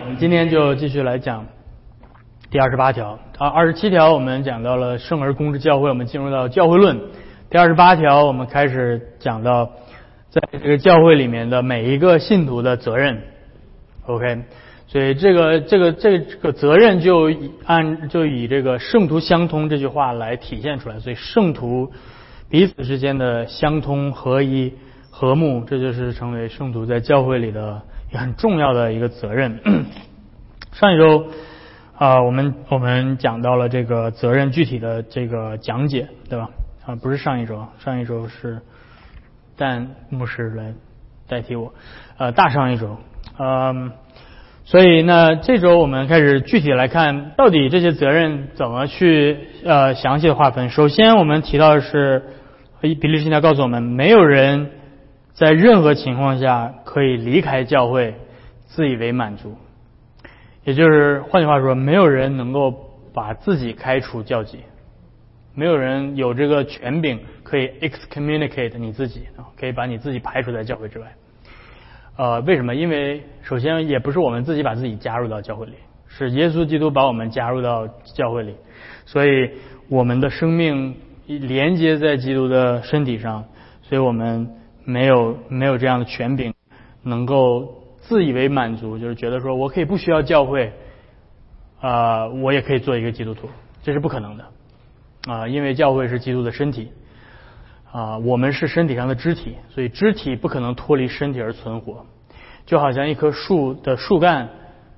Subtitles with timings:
[0.00, 1.46] 我们今天就继续来讲
[2.50, 6.98] 第二十八条啊，二十七条我们讲到了圣而公之教会，我们进入到教会论。
[7.48, 9.70] 第二十八条我们开始讲到
[10.30, 13.22] 在这个教会里面的每一个信徒的责任。
[14.06, 14.42] OK，
[14.88, 17.30] 所以这个这个这个责任就
[17.64, 20.98] 按就以这个圣徒相通这句话来体现出来。
[20.98, 21.92] 所以圣徒
[22.50, 24.72] 彼此之间的相通合一
[25.10, 27.80] 和睦，这就是成为圣徒在教会里的。
[28.18, 29.60] 很重要的一个责任。
[30.72, 31.26] 上一周
[31.96, 36.50] 啊，我们我们讲到了这个责任具体的这个讲解，对吧？
[36.84, 38.60] 啊，不是上一周，上一周是
[39.56, 40.74] 但牧师来
[41.28, 41.72] 代替我。
[42.18, 42.96] 呃，大上一周，
[43.38, 43.92] 嗯，
[44.64, 50.70] 所以那，这周我们开始具体来看到底这些责任怎么去呃详细的划分。
[50.70, 52.22] 首先，我们提到的是
[52.80, 54.70] 比利时信条告诉我们，没有人。
[55.36, 58.14] 在任何情况下可以离开教会，
[58.66, 59.56] 自以为满足，
[60.62, 62.72] 也就是换句话说，没有人能够
[63.12, 64.60] 把自己开除教籍，
[65.56, 71.12] 没有人有这个权柄可以 excommunicate 你自己啊，可以把你自己排除在教会之外。
[72.16, 72.76] 呃，为什么？
[72.76, 75.72] 因为首先也不是我们自己把自己加入到教会里，
[76.06, 78.54] 是耶稣基督把我们加入到教会里，
[79.04, 79.50] 所以
[79.88, 80.94] 我们的生命
[81.26, 83.44] 连接在基督的身体上，
[83.82, 84.48] 所以我们。
[84.86, 86.52] 没有没有这样的权柄，
[87.04, 90.72] 能够自以为满足，就是觉得说我可以不需要教会，
[91.80, 93.48] 啊，我也可以做一个基督徒，
[93.82, 94.44] 这是不可能的，
[95.26, 96.90] 啊，因为教会是基督的身体，
[97.92, 102.04] 啊，我们是身体上的肢体，所以肢体不可能脱离身体而存活，
[102.66, 104.48] 就好像一棵树的树干，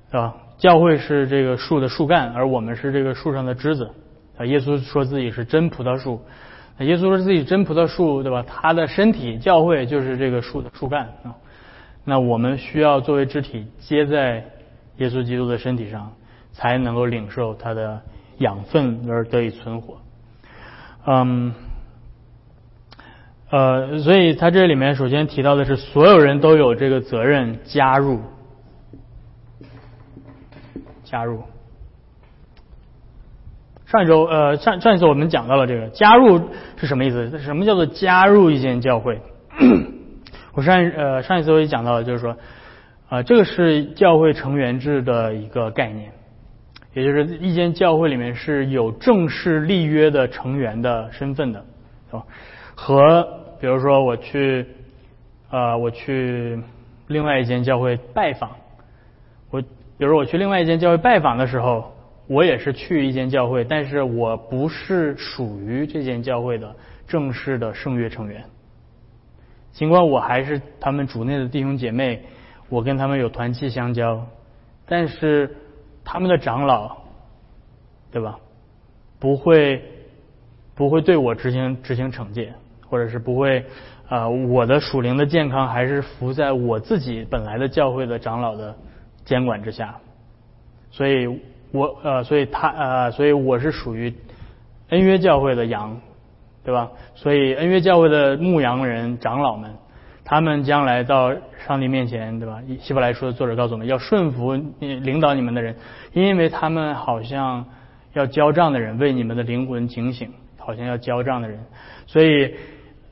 [0.09, 0.35] 是吧？
[0.57, 3.91] 教会是这个树的树干，而我们是这个树上的枝子，
[4.37, 6.21] 啊，耶稣说自己是真葡萄树。
[6.79, 8.43] 耶稣说自己真葡萄树，对吧？
[8.47, 11.33] 他的身体教会就是这个树的树干啊。
[12.09, 14.45] 那我们需要作为肢体接在
[14.95, 16.13] 耶稣基督的身体上，
[16.53, 18.01] 才能够领受他的
[18.37, 19.97] 养分而得以存活。
[21.05, 21.53] 嗯，
[23.49, 28.21] 呃，所以他这里面首先提到的是，所有人都有这个责任加入，
[31.03, 31.43] 加入。
[33.85, 36.39] 上一周，呃，上上一次我们讲到了这个加入
[36.77, 37.37] 是什么意思？
[37.39, 39.21] 什么叫做加入一间教会？
[40.57, 42.35] 我上呃上一次我也讲到了，就是说，
[43.09, 46.11] 啊，这个是教会成员制的一个概念，
[46.95, 51.63] 也就是一间教会里面是有正式立约的成员的身份的，
[52.09, 52.23] 是吧？
[52.73, 53.27] 和
[53.61, 54.65] 比如说我去，
[55.51, 56.59] 呃，我去
[57.05, 58.49] 另外一间教会拜访，
[59.51, 59.67] 我比
[59.99, 61.93] 如说我去另外一间教会拜访的时候。
[62.29, 66.75] 我也是去一间教会，但是我不是属于这间教会的
[67.07, 68.43] 正式的圣约成员。
[69.77, 72.23] 尽管我还是他们主内的弟兄姐妹，
[72.67, 74.25] 我跟他们有团契相交，
[74.87, 75.55] 但是
[76.03, 76.97] 他们的长老，
[78.11, 78.39] 对吧？
[79.19, 79.83] 不会
[80.73, 82.51] 不会对我执行执行惩戒，
[82.89, 83.63] 或者是不会
[84.09, 88.75] 啊，我的属灵的健康还是服在我自己本来的教会的长老的
[89.25, 89.95] 监管之下，
[90.89, 91.39] 所以。
[91.73, 94.15] 我呃，所以他呃，所以我是属于
[94.87, 95.99] 恩约教会的羊，
[96.67, 96.91] 对吧？
[97.15, 99.73] 所以恩约教会的牧羊人长老们，
[100.25, 101.33] 他们将来到
[101.65, 102.61] 上帝面前，对吧？
[102.81, 105.77] 希伯来书的作者告诉我们要顺服领导你们的人，
[106.11, 107.65] 因为他们好像
[108.11, 110.29] 要交账的人，为你们的灵魂警醒，
[110.59, 111.57] 好像要交账的人。
[112.05, 112.53] 所以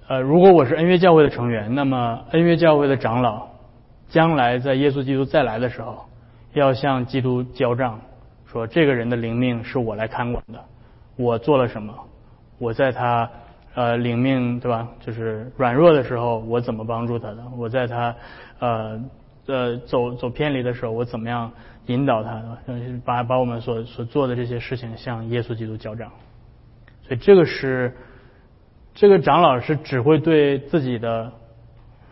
[0.10, 3.48] 呃，如果我是恩约教会的成员，那么恩约教会的长老
[4.10, 6.04] 将来在耶稣基督再来的时候，
[6.52, 8.02] 要向基督交账。
[8.52, 10.60] 说这个人的灵命是我来看管的，
[11.16, 11.94] 我做了什么？
[12.58, 13.30] 我在他
[13.76, 14.88] 呃灵命对吧？
[15.00, 17.44] 就是软弱的时候，我怎么帮助他的？
[17.56, 18.16] 我在他
[18.60, 19.00] 呃
[19.46, 21.52] 呃走走偏离的时候，我怎么样
[21.86, 22.42] 引导他？
[23.06, 26.12] 把把我们所所做的这些事情向耶稣基督交账。
[27.08, 27.96] 所以这个是
[28.96, 31.32] 这个长老是只会对自己的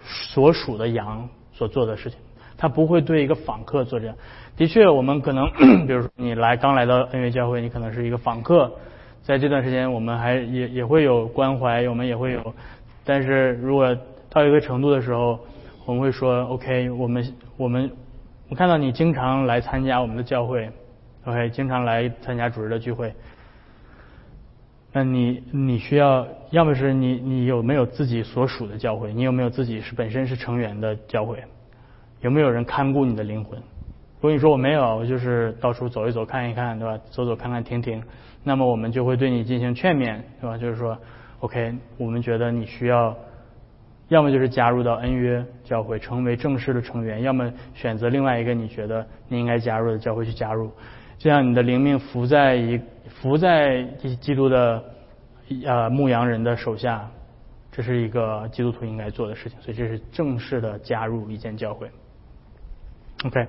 [0.04, 2.20] 所属的羊所做的事情，
[2.58, 4.16] 他不会对一个访客做这样。
[4.56, 5.50] 的确，我们可能，
[5.88, 8.72] 比如说你来刚来到恩约教会，你可能是一个访客，
[9.24, 12.54] 在这段时间，我们还也也会有关怀，我们也会有，
[13.06, 13.98] 但是如果
[14.30, 15.40] 到一个程度的时候，
[15.86, 17.90] 我们会说，OK，我们我们
[18.50, 20.70] 我看到你经常来参加我们的教会
[21.24, 23.14] ，OK，经常来参加主日的聚会，
[24.92, 31.42] 那你你需要，要么是你你有没有自己所属的教会，你有没有自己是本身是成员的教会，
[32.20, 33.58] 有没有人看顾你的灵魂？
[34.20, 36.98] 如果你说我没有，我就是到处走一走看一看，对吧？
[37.10, 38.02] 走走看看停停，
[38.44, 40.58] 那么我们就会对你进行劝勉，对吧？
[40.58, 40.98] 就是说
[41.40, 43.16] ，OK，我们觉得你需要
[44.10, 50.70] 要么就是加入到恩约教会，成为正式的成员；要么选择另外一个你觉得你应该加入的教会去加入。
[51.18, 53.84] 这样你的灵命服在一服在
[54.20, 54.84] 基督的
[55.66, 57.10] 呃牧羊人的手下，
[57.72, 59.58] 这是一个基督徒应该做的事情。
[59.62, 61.90] 所以这是正式的加入一间教会。
[63.26, 63.48] OK，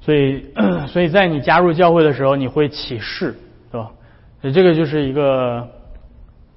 [0.00, 0.46] 所以
[0.88, 3.34] 所以在你加入教会的时候，你会起誓，
[4.52, 5.68] 这个就是一个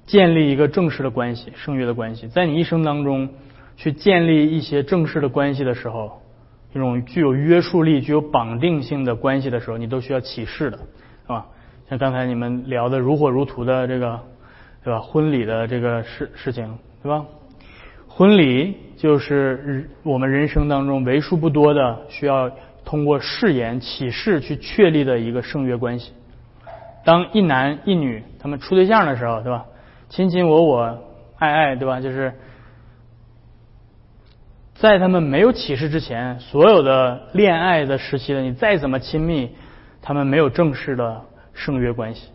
[0.06, 2.28] 建立一个正式的关系，圣约的关系。
[2.28, 3.28] 在你一生当中
[3.76, 6.20] 去建立一些正式的关系的时候，
[6.74, 11.46] 一种具有约束力、具有绑定性的关系的时候，你都需要启誓的，是吧？
[11.88, 14.20] 像刚才你们聊的如火如荼的这个，
[14.84, 15.00] 对吧？
[15.00, 17.24] 婚礼的这个事事情，对吧？
[18.06, 22.50] 婚礼就是我们人生当中为数不多的需要
[22.84, 26.12] 通过誓言启誓去确立的一个圣约关系。
[27.04, 29.66] 当一男一女他们处对象的时候，对吧？
[30.08, 31.02] 亲亲我我
[31.38, 32.00] 爱爱，对吧？
[32.00, 32.34] 就是
[34.74, 39.54] 在他们没有起誓之前，所有的恋爱的时期的你再怎么亲密，
[40.02, 42.30] 他们没有正式的圣约关系，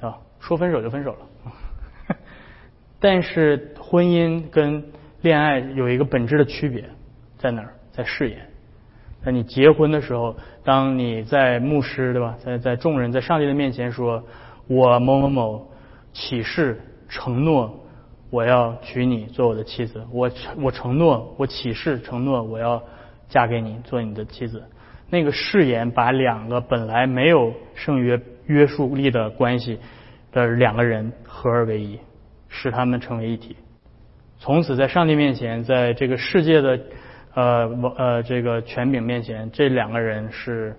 [0.00, 1.18] 啊，说分手就分手了。
[2.98, 4.82] 但是婚姻跟
[5.20, 6.84] 恋爱有一个本质的区别，
[7.38, 7.74] 在哪儿？
[7.92, 8.38] 在誓言。
[9.26, 14.22] 在你结婚的时候，当你在牧师对吧，在在众人在上帝的面前说
[14.68, 15.68] ：“我某某某
[16.12, 17.80] 起誓承诺，
[18.30, 20.06] 我要娶你做我的妻子。
[20.12, 22.80] 我我承诺，我起誓承诺，我要
[23.28, 24.62] 嫁给你做你的妻子。”
[25.10, 29.80] 那个誓言把两个本来没有圣约约束力的关系
[30.30, 31.98] 的两个人合而为一。
[32.48, 33.56] 使他们成为一体，
[34.38, 36.78] 从此在上帝面前，在这个世界的
[37.36, 40.74] 呃我呃这个权柄面前，这两个人是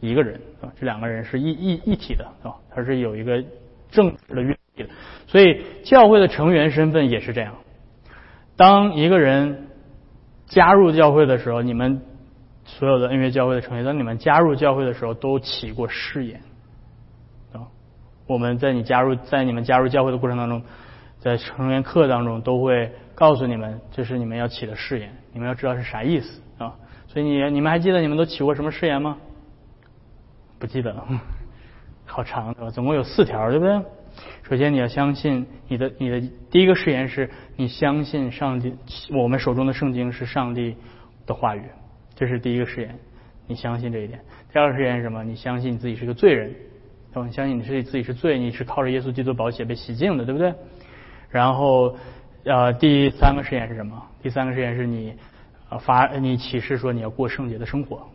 [0.00, 3.44] 一个人啊，这两个人是一一一体的啊，他是有一个
[3.90, 4.92] 正式的约定的。
[5.26, 7.54] 所以教会的成员身份也是这样。
[8.56, 9.68] 当一个人
[10.46, 12.00] 加入教会的时候，你们
[12.64, 16.40] 所有的恩约教会的成员，当你们加入教会的时候，都起过誓言
[17.52, 17.68] 啊。
[18.26, 20.62] 我们在你加入在你们加入教会的过程当中。
[21.20, 26.74] 在成员课当中都会告诉你们，这是你们要起的誓言，你们要知道是啥意思啊。
[27.06, 29.16] 所以你你们还记得你们都起过什么誓言吗？
[30.58, 31.06] 不记得了，
[32.04, 32.70] 好长对吧？
[32.70, 33.80] 总共有四条，对不对？
[34.42, 36.20] 首先你要相信你的你的
[36.50, 38.74] 第一个誓言是你相信上帝，
[39.12, 40.74] 我们手中的圣经是上帝
[41.24, 41.62] 的话语，
[42.16, 42.98] 这是第一个誓言，
[43.46, 44.20] 你相信这一点。
[44.52, 45.22] 第二个誓言是什么？
[45.22, 46.52] 你相信你自己是个罪人，
[47.12, 47.26] 对吧？
[47.26, 50.52] 你相信你是自己是罪，你是靠着耶稣基督宝血被洗净的，对不对？
[51.30, 51.94] 然后，
[52.44, 54.02] 呃，第三个誓言是什么？
[54.22, 55.14] 第三个誓言是你，
[55.68, 58.06] 啊，发你启示说你要过圣洁的生活，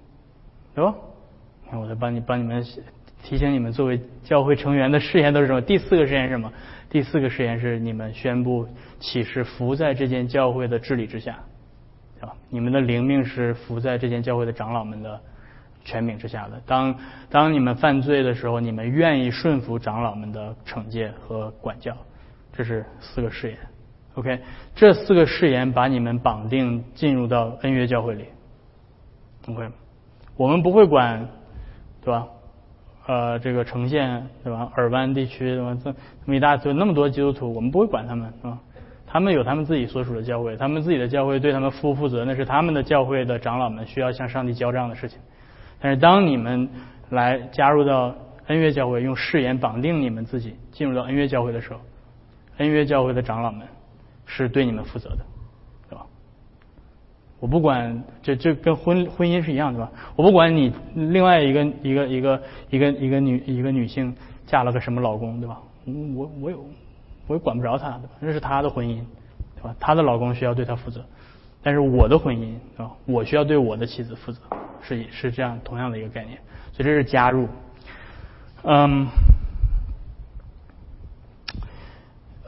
[0.73, 0.95] 对吧？
[1.69, 2.63] 看，我在帮你帮你们
[3.23, 5.61] 提醒你们，作为教会成员的誓言都是什么？
[5.61, 6.51] 第四个誓言是什么？
[6.89, 8.67] 第四个誓言是你们宣布
[8.99, 11.39] 启示服在这间教会的治理之下，
[12.19, 12.35] 对吧？
[12.49, 15.19] 你们的灵命是服在这间教会的长老们的
[15.83, 16.61] 权柄之下的。
[16.65, 16.95] 当
[17.29, 21.95] 当你们犯罪的时候，你们愿意顺服长老们的惩戒和管教。
[22.51, 23.57] 这是四个誓言
[24.15, 24.39] ，OK，
[24.75, 28.25] 这四个誓言把你们绑定进入到恩约教会里
[29.47, 29.69] ，OK，
[30.37, 31.27] 我们不会管，
[32.03, 32.27] 对吧？
[33.05, 34.71] 呃，这个呈现，对吧？
[34.75, 35.77] 尔湾地区，对吧？
[35.83, 38.57] 这这么一大堆那么多基督徒，我们不会管他们，啊，
[39.05, 45.19] 他们有他们自己所属的教会，他们自己的教会对他们负不负责，那是他们的教会的长老们需要向上帝交账的事情。
[45.81, 46.69] 但是当你们
[47.09, 48.15] 来加入到
[48.47, 51.79] 恩约教会，用誓言绑定你们自己进入到恩约教会的时候。
[52.57, 53.67] 恩约教会的长老们
[54.35, 55.17] 是对你们负责的，
[55.87, 56.03] 对吧？
[57.39, 59.91] 我不管，这这跟婚婚姻是一样，对吧？
[60.15, 64.15] 我不管你另外一个一个一个一个一个女一个女性
[64.47, 65.61] 嫁了个什么老公，对吧？
[66.15, 66.65] 我我有
[67.27, 68.13] 我也管不着她，对吧？
[68.19, 69.03] 那是她的婚姻，
[69.55, 69.75] 对吧？
[69.79, 71.05] 她的老公需要对她负责，
[71.61, 74.39] 但是我的婚姻，啊，我需要对我的妻子负责，
[74.81, 76.39] 是是这样同样的一个概念，
[76.71, 77.47] 所以这是加入，
[78.63, 79.07] 嗯。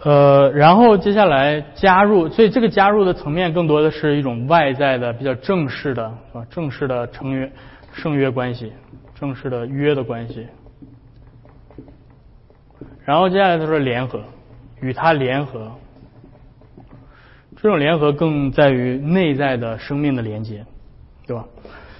[0.05, 6.45] 呃，然后接下来加入，所以这个加入的层面更多的是一种外在的、比较正式的，是吧？
[6.47, 7.51] 正式的成约、
[7.91, 8.71] 圣约关系，
[9.19, 10.45] 正式的约的关系。
[13.03, 14.21] 然后接下来他说联合，
[14.79, 15.71] 与他联合，
[17.55, 20.67] 这种联合更在于内在的生命的连接，
[21.25, 21.45] 对吧？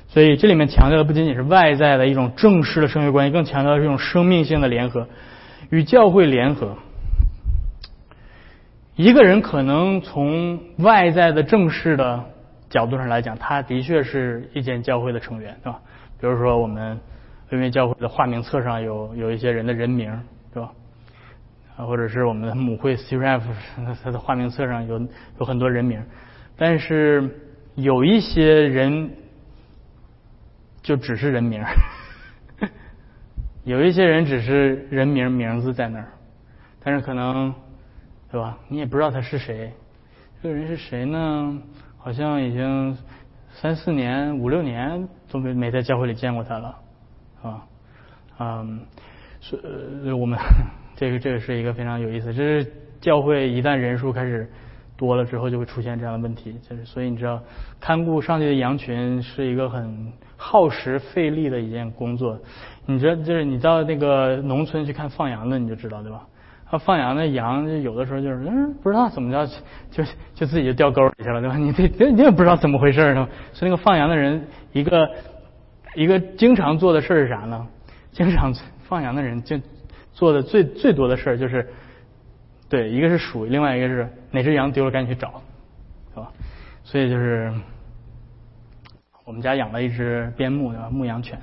[0.10, 5.08] 所以这里面强调的不仅仅是外在的一种正式的圣约关系，更强调的是一种生命性的联合，
[5.72, 6.78] 与教会联合。
[8.96, 12.24] 一个人可能从外在的正式的
[12.70, 15.80] 角度上来讲，他的确是一间教会的成员，对吧？
[16.20, 16.98] 比如说我们
[17.52, 20.18] 因为教会的化名册上有有一些人的人名，
[20.54, 20.72] 对吧？
[21.76, 23.42] 啊，或者是我们的母会 CRF，
[24.02, 25.06] 它 的化名册上有
[25.40, 26.02] 有很多人名，
[26.56, 27.30] 但是
[27.76, 29.12] 有一些人
[30.82, 31.62] 就只是人名，
[33.66, 36.08] 有一些人只是人名名字在那儿，
[36.82, 37.54] 但是可能
[38.32, 38.58] 对吧？
[38.68, 39.72] 你也不知道他是谁，
[40.42, 41.62] 这个人是谁呢？
[41.98, 42.98] 好像已经
[43.52, 46.76] 三四年、五六年都没没在教会里见过他了，
[47.42, 47.66] 啊，
[48.40, 48.82] 嗯，
[49.40, 49.60] 是
[50.06, 50.38] 呃我们。
[50.98, 54.50] 这个这个是一个非常有意思，这是教会一旦人数开始
[54.96, 56.58] 多了之后，就会出现这样的问题。
[56.62, 57.42] 就是所以你知道，
[57.82, 62.40] 看顾上帝的羊群是一个很耗时费力的一件工作。
[62.86, 66.26] 你知道，就是你到那个农村去看放羊的，你就知道对吧？
[66.78, 69.46] 放羊的羊，有的时候就是嗯，不知道怎么着，
[69.92, 70.04] 就
[70.34, 71.58] 就自己就掉沟里去了，对吧？
[71.58, 73.28] 你 这你也不知道怎么回事呢。
[73.54, 75.10] 所以那个放羊的人，一个
[75.96, 77.68] 一个经常做的事是啥呢？
[78.12, 78.54] 经常
[78.84, 79.60] 放羊的人就。
[80.18, 81.68] 做的最最多的事儿就是，
[82.70, 85.42] 对，一个是数，另外一个是哪只羊丢了赶紧去找，
[86.14, 86.32] 是吧？
[86.86, 87.52] 所以就是
[89.26, 90.90] 我们家养了一只边牧，对吧？
[90.90, 91.38] 牧羊犬，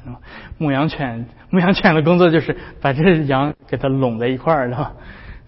[0.56, 4.94] 牧羊犬，牧羊犬的工作就是把这羊给它拢在一块儿，是吧？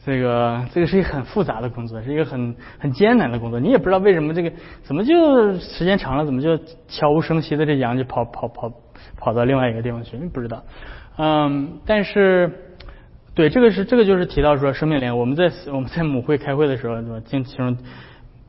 [0.04, 3.58] 这个这个是一个很复杂的工作，是一个很很艰难的工作。
[3.58, 6.56] 你也不知道为什么这个怎么就时间长了，怎么就
[6.88, 8.73] 悄无声息的这羊就跑跑跑
[9.16, 10.16] 跑到另外一个地方去？
[10.16, 10.62] 你不知道，
[11.16, 12.61] 嗯，但是。
[13.37, 17.76] 对，这个是这个就是提到说生命连，我们在我们在母会开会的时候，经其中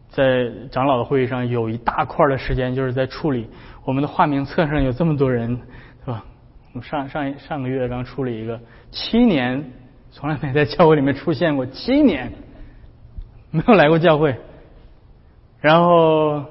[0.10, 3.48] 在长老的会议上有一大块的时间就是在处理
[3.84, 5.60] 我们的化名册上有这么多人，
[6.06, 6.24] 是吧？
[6.74, 8.60] 我们上上上个月刚处理一个
[8.92, 9.72] 七年
[10.16, 12.32] 从来没在教会里面出现过，七年
[13.52, 14.38] 没有来过教会，
[15.60, 16.46] 然后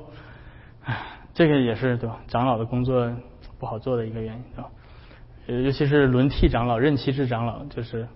[0.85, 0.99] 唉，
[1.33, 2.21] 这个也是对吧？
[2.29, 3.11] 长老的工作
[3.59, 4.69] 不好做的一个原因，对吧？
[5.65, 8.07] 尤其是轮替长老、任期制长老，就是。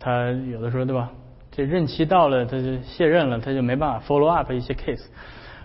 [0.00, 1.10] 他有的时候对吧？
[1.50, 5.04] 这任期到了，他就卸任了，他就没办法 follow up 一些 case。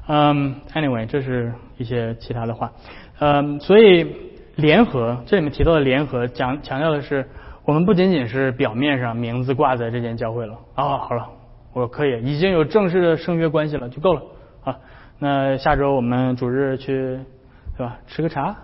[0.08, 2.74] 嗯，anyway，这是一些其他的话。
[3.20, 4.14] 嗯，所以
[4.56, 7.30] 联合这里面提到的联合，讲强调的是，
[7.66, 10.54] 我们不仅仅是表面上名字挂在这间教会了。
[10.76, 11.30] 啊，好了，
[11.74, 14.22] 我可以已经有正式的圣约关系了，就够了。
[14.64, 14.78] 啊，
[15.20, 17.20] 那下周我们主日去，
[17.78, 17.98] 对吧？
[18.08, 18.56] 吃个茶，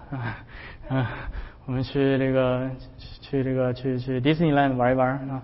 [0.89, 1.05] 嗯，
[1.65, 2.69] 我们去这个
[3.21, 5.41] 去这个去去 Disneyland 玩一玩啊。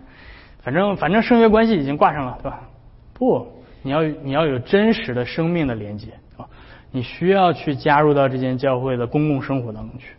[0.61, 2.61] 反正反正圣约关系已经挂上了，对吧？
[3.13, 3.47] 不，
[3.81, 6.45] 你要你要有真实的生命的连接啊！
[6.91, 10.13] 你需要去加入到这间教会的公共生活当中去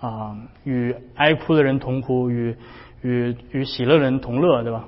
[0.00, 2.56] 啊，与哀哭的人同哭，与
[3.02, 4.84] 与与喜乐的人同乐，对吧？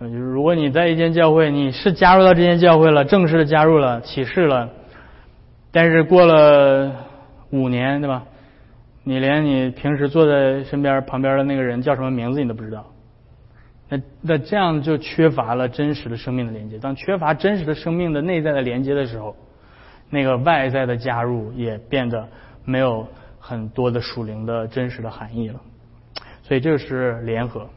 [0.00, 4.68] 就是如果你在一间教会，你是加入到这间教会了，正式的加入了，启示了，
[5.70, 7.06] 但是过了
[7.50, 8.24] 五年，对吧？
[9.04, 12.86] 你连你平时坐在身边旁边的那个人叫什么名字你都不知道。
[13.88, 16.78] 那那这样就缺乏了真实的生命的连接。
[16.78, 19.36] 当缺乏真实的生命的内在的连接的时候，
[20.08, 22.28] 那个外在的加入也变得
[22.64, 23.06] 没有
[23.44, 25.60] 很多的属灵的真实的含义了。
[26.44, 27.68] 所以这是联合，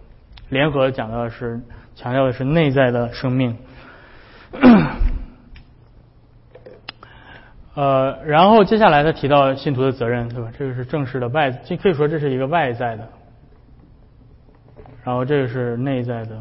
[0.49, 1.59] 联合讲到的是
[1.95, 3.57] 强调的是内在的生命。
[7.73, 10.51] 呃，然后接下来他提到信徒的责任，对吧？
[10.57, 13.09] 这个是正式的外，这可以说这是一个外在的。
[15.03, 16.39] 然后这个是内在的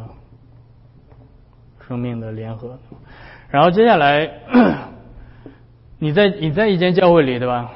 [1.86, 2.78] 生命的联合，
[3.50, 4.30] 然后接下来
[5.98, 7.70] 你在你在一间教会里对吧？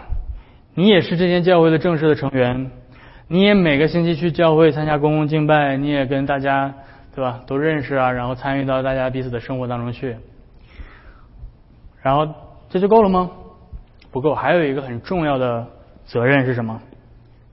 [0.78, 2.70] 你也是这间教会的正式的成员，
[3.26, 6.72] 你也每个星期去教会参加公共敬拜，你也跟大家
[7.12, 10.14] 对吧都认识啊，然后参与到大家彼此的生活当中去，
[12.00, 12.32] 然后
[12.68, 13.28] 这就够了吗？
[14.12, 15.66] 不够，还有一个很重要的
[16.04, 16.80] 责任是什么？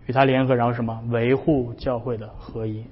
[0.06, 1.02] 与他联合，然后什么？
[1.10, 2.86] 维护教会的合一。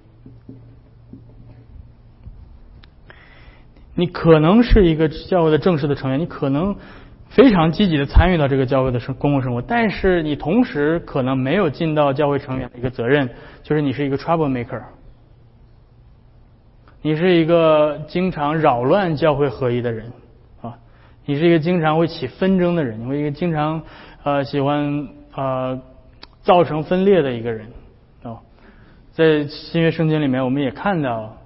[3.94, 6.76] 你可能是一个教会的正式的成员，你可能
[7.36, 13.30] 非常积极的参与到这个教会的生公共生活，但是你同时可能没有尽到教会成员的一个责任，
[13.64, 14.82] 就是你是一个 trouble maker，
[17.02, 20.12] 你是一个经常扰乱教会合一的人
[20.62, 20.78] 啊，
[21.26, 23.82] 你是一个经常会起纷争的人，你会一个经常
[24.24, 25.82] 呃喜欢呃
[26.44, 27.68] 造成分裂的一个人
[28.24, 28.40] 啊，
[29.12, 31.38] 在新约圣经里面，我们也看到。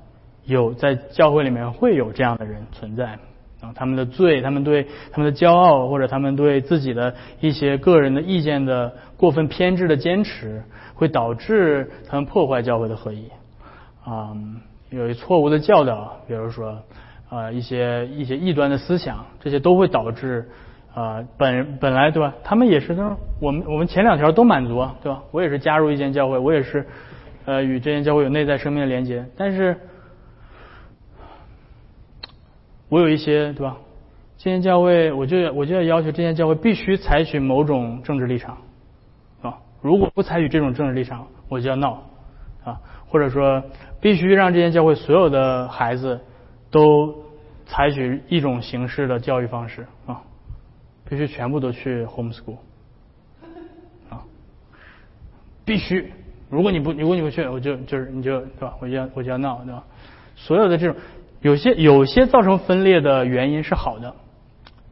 [0.49, 3.19] 有在教会里面会有这样的人存在
[3.59, 10.61] 啊，他们的罪，他们对他们的骄傲，或者他们对自己的一些个人的意见的过分偏执的坚持，
[10.93, 13.25] 会导致他们破坏教会的合一
[14.05, 14.37] 啊，
[14.91, 16.77] 有错误的教导，比如说
[17.29, 20.47] 啊一些一些异端的思想，这些都会导致
[20.93, 22.35] 啊本本来对吧？
[22.43, 25.23] 他们也是他说我们我们前两条都满足啊，对吧？
[25.31, 26.85] 我也是加入一间教会，我也是
[27.45, 29.75] 呃与这间教会有内在生命的连接，但是。
[32.89, 33.77] 我有一些对吧？
[34.37, 38.57] 这间教会，我就我就要要求这间教会必须采取某种政治立场，
[39.41, 42.03] 啊，如果不采取这种政治立场，我就要闹，
[42.63, 43.63] 啊，或者说
[43.99, 46.19] 必须让这间教会所有的孩子
[46.69, 47.15] 都
[47.65, 50.21] 采取一种形式的教育方式，啊，
[51.09, 52.57] 必须全部都去 homeschool，
[54.11, 54.21] 啊，
[55.65, 56.13] 必须，
[56.51, 58.75] 如果你不如果你不去，我就就是你就对吧？
[58.79, 59.83] 我就要我就要闹，对吧？
[60.35, 60.95] 所有的这种
[61.41, 64.13] 有些有些造成分裂的原因是好的。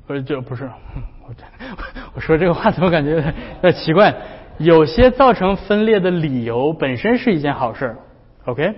[0.07, 0.69] 不是，就不是，
[1.25, 1.33] 我
[2.13, 3.33] 我说这个话怎么感觉有点
[3.73, 4.15] 奇怪？
[4.57, 7.97] 有些造成分裂的理由本身是一件好事
[8.45, 8.73] ，OK，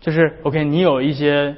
[0.00, 1.56] 就是 OK，你有一些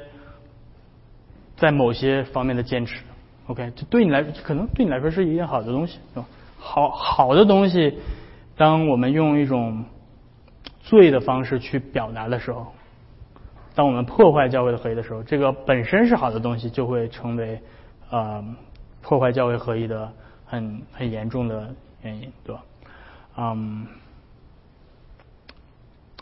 [1.55, 3.01] 在某些方面的坚持
[3.47, 6.25] ，OK，这对你来可能对你来说是一件好的东西，是吧？
[6.59, 7.97] 好好的东西，
[8.55, 9.85] 当我们用一种
[10.81, 12.67] 罪的方式去表达的时候，
[13.75, 17.59] 当我们破坏教会的合一的时候，这个本身是好的东西就会成为
[18.09, 18.43] 呃。
[19.07, 20.11] 破坏教会合一的
[20.47, 22.63] 很很严重的原因，对吧？
[23.37, 23.85] 嗯，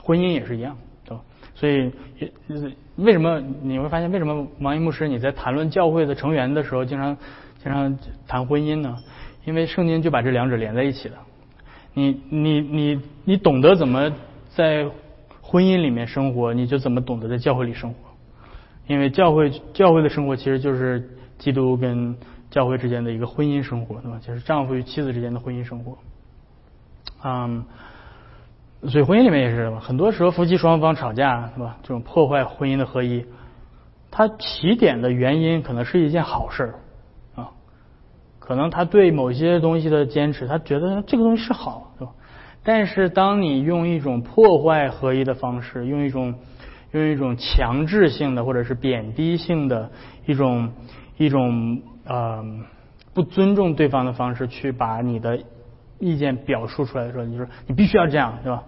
[0.02, 1.24] 婚姻也是一样，对吧？
[1.56, 1.90] 所以
[2.98, 7.18] 为什么你会发现为什么王一牧师你在谈论教会的成员的时候，经常
[7.64, 8.98] 经常谈婚姻呢？
[9.46, 11.16] 因为圣经就把这两者连在一起了。
[11.94, 14.12] 你你你你懂得怎么
[14.50, 14.86] 在
[15.44, 17.98] 婚姻里面生活，你就怎么懂得在教会里生活。
[18.88, 22.18] 因为教会教会的生活其实就是基督跟。
[22.54, 24.20] 教会之间的一个婚姻生活，对吧？
[24.22, 25.98] 就是丈夫与妻子之间的婚姻生活。
[27.24, 27.66] 嗯，
[28.88, 31.78] 所以婚姻里面也是，很多时候夫妻双方吵架，是吧？
[31.82, 33.26] 这种破坏婚姻的合一，
[34.12, 36.76] 他起点的原因可能是一件好事
[37.34, 37.50] 啊，
[38.38, 42.14] 可能他对某些东西的坚持，他觉得这个东西是好，对吧？
[42.64, 46.36] 但是当你用一种破坏合一的方式，用一种
[46.92, 49.92] 用一种强制性的或者是贬低性的
[50.26, 50.72] 一种
[51.18, 51.82] 一种。
[52.06, 52.44] 呃，
[53.14, 55.42] 不尊重对方的方式去把你的
[56.00, 58.62] 意见表述出来的时候，你说你必须要这样，对吧？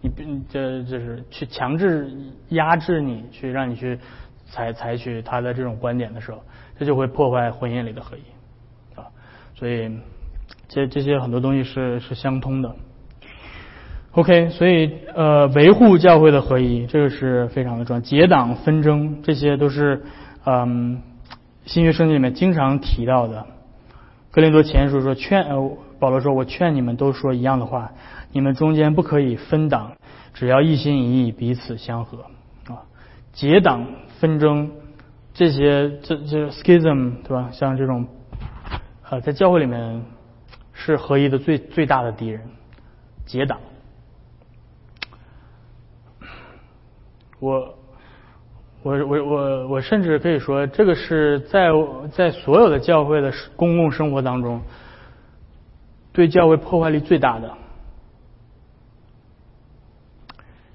[0.00, 2.10] 你必这就是去强制
[2.48, 3.98] 压制你，去让你去
[4.46, 6.42] 采采取他的这种观点的时候，
[6.78, 9.04] 这就会破坏婚姻里的合一啊。
[9.54, 9.94] 所以
[10.66, 12.74] 这这些很多东西是是相通的。
[14.12, 18.00] OK，所以呃，维护教会的合一，这个是非常的重要。
[18.00, 20.02] 结党纷争，这些都是
[20.44, 21.02] 嗯。
[21.66, 23.46] 新约圣经里面经常提到的，
[24.32, 27.92] 格林多前书说劝呃保罗说我劝你们都说一样的话，
[28.32, 29.92] 你们中间不可以分党，
[30.34, 32.24] 只要一心一意彼此相合
[32.66, 32.82] 啊，
[33.32, 33.86] 结党
[34.18, 34.70] 纷争
[35.32, 37.50] 这些这这 schism 对吧？
[37.52, 38.06] 像这种
[39.08, 40.02] 呃在教会里面
[40.72, 42.40] 是合一的最最大的敌人，
[43.26, 43.60] 结党，
[47.40, 47.74] 我。
[48.82, 51.68] 我我我我甚至可以说，这个是在
[52.10, 54.58] 在所有的教会的公共生活当中，
[56.14, 57.52] 对教会破坏力最大的。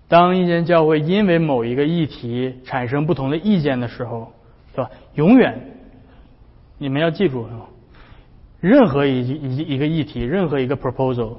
[0.07, 4.31] 当一间教会因为某一个议题产生不同的意见的时候，
[4.75, 4.91] 是吧？
[5.15, 5.59] 永远，
[6.77, 7.65] 你们要记住啊，
[8.59, 11.37] 任何一一一个议题，任何一个 proposal，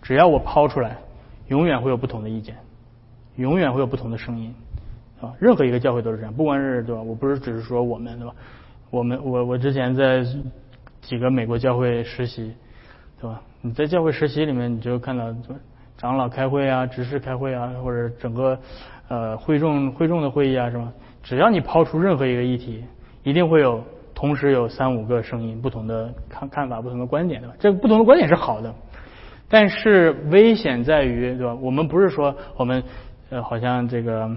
[0.00, 0.96] 只要我抛出来，
[1.48, 2.56] 永远会有不同的意见，
[3.36, 4.54] 永远会有不同的声音。
[5.20, 7.00] 啊，任何一个教会都是这样，不管是对吧？
[7.00, 8.34] 我不是只是说我们对吧？
[8.90, 10.22] 我们我我之前在
[11.00, 12.52] 几个美国教会实习，
[13.18, 13.40] 对吧？
[13.62, 15.34] 你在教会实习里面，你就看到
[15.96, 18.58] 长老开会啊、执事开会啊，或者整个
[19.08, 20.92] 呃会众会众的会议啊，是吧？
[21.22, 22.84] 只要你抛出任何一个议题，
[23.22, 23.82] 一定会有
[24.14, 27.54] 同时有三五个声音，不同的看看法、不同的观点，对吧？
[27.58, 28.74] 这个不同的观点是好的，
[29.48, 31.54] 但是危险在于，对吧？
[31.54, 32.82] 我们不是说我们
[33.30, 34.30] 呃好像这个。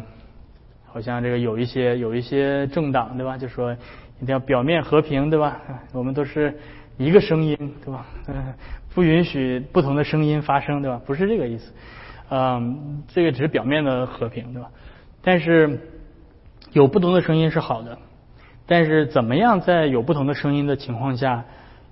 [0.92, 3.38] 好像这个有一些有一些政党对吧？
[3.38, 3.72] 就说
[4.20, 5.62] 一定要表面和平对吧？
[5.94, 6.58] 我们都是
[6.98, 8.08] 一个声音对吧？
[8.96, 11.00] 不允许不同的声音发生对吧？
[11.06, 11.72] 不是这个意思，
[12.32, 14.72] 嗯，这个只是表面的和平对吧？
[15.22, 15.80] 但是
[16.72, 18.00] 有不同的声音是好的，
[18.66, 21.46] 但是怎么样在有不同的声音的情况下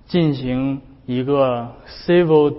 [0.06, 2.52] 进行一个 civil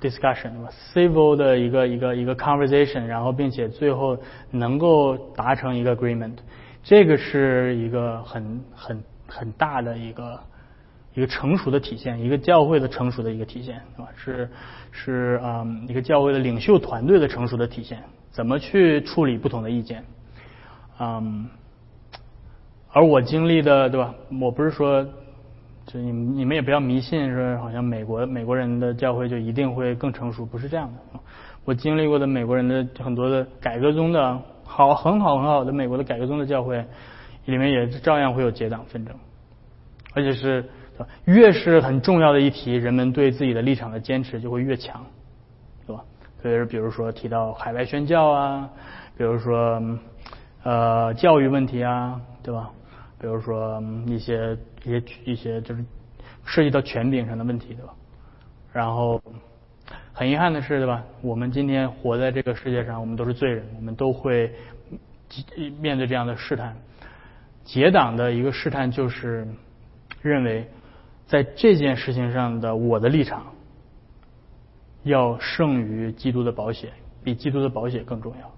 [0.00, 4.16] discussion 对吧？civil 的一个一个一个 conversation，然后并且最后
[4.50, 6.34] 能够达成一个 agreement，
[6.82, 10.40] 这个是一个很很很大的一个
[11.14, 14.08] 一个成熟的体现，一个教会的成熟的一个体现，对吧？
[14.16, 14.48] 是
[14.92, 20.04] 是啊，一个教会的领袖团队的成熟的体现，怎么去处理不同的意见？
[21.00, 21.48] 嗯，
[22.92, 24.14] 而我经历的，对吧？
[24.40, 25.06] 我不是说。
[25.90, 31.18] 就你你们也不要迷信，说好像美国美国人的教会就一定会更成熟，不是这样的。
[31.64, 36.84] 我经历过的美国人的很多的改革中的好很好很好的美国的改革中的教会，
[37.46, 39.14] 里面也照样会有结党纷争，
[40.12, 40.62] 而且是
[41.24, 45.02] 越是很重要的一题，人们对自己的立场的坚持就会越强，
[45.86, 46.02] 对吧？
[46.42, 48.68] 特别是比如说提到海外宣教啊，
[49.16, 49.82] 比如说
[50.64, 52.70] 呃教育问题啊，对吧？
[53.20, 55.84] 比如说一些一些一些就是
[56.44, 57.94] 涉及到权柄上的问题，对吧？
[58.72, 59.20] 然后
[60.12, 61.04] 很遗憾的是，对吧？
[61.20, 64.52] 我们今天活在这个世界上，我们都是罪人，我们都会
[65.80, 66.76] 面对这样的试探。
[67.64, 69.46] 结党的一个试探就是
[70.22, 70.66] 认为
[71.26, 73.46] 在这件事情上的我的立场
[75.02, 76.90] 要胜于基督的保险，
[77.22, 78.50] 比基督的保险更重要。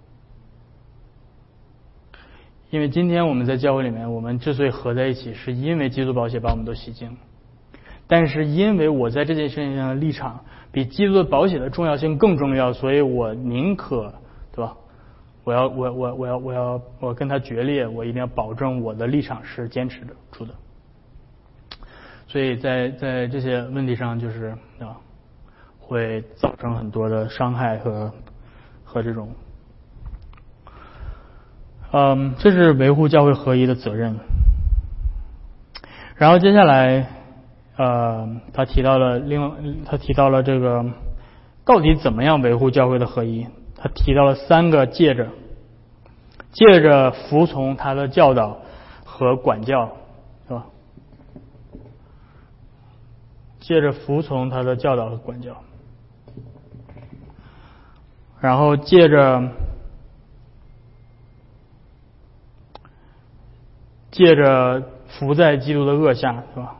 [2.70, 7.16] 因为今天我们在教会里面，我们之所以合在一起，是因为基督保险把我们都洗净。
[8.06, 14.14] 但是因为我在这件事情上的立场比基督的保险的重要性更重要，所以我宁可，
[14.52, 14.76] 对吧？
[15.42, 20.54] 我要我我我要我要我跟他决裂，我一定要保证我的立场是坚持的住的。
[22.28, 24.94] 所以在在这些问题上，就是啊，
[25.78, 28.12] 会造成很多的伤害和
[28.84, 29.28] 和这种。
[31.92, 34.16] 嗯，这是维护教会合一的责任。
[36.14, 37.08] 然后接下来，
[37.76, 40.84] 呃，他提到了另外，他提到了这个
[41.64, 43.44] 到底怎么样维护教会的合一？
[43.76, 45.28] 他提到了三个借着，
[46.52, 48.58] 借着服从他的教导
[49.04, 49.90] 和管教，
[50.46, 50.66] 是吧？
[53.58, 55.56] 借着服从他的教导和管教，
[58.40, 59.42] 然后借着。
[64.10, 66.76] 借着伏在基督的恶下，是吧？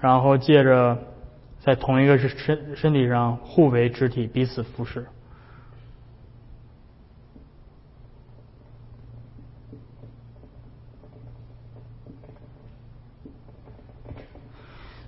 [0.00, 0.98] 然后借着
[1.58, 5.06] 在同一个身身体上互为肢体，彼此服侍。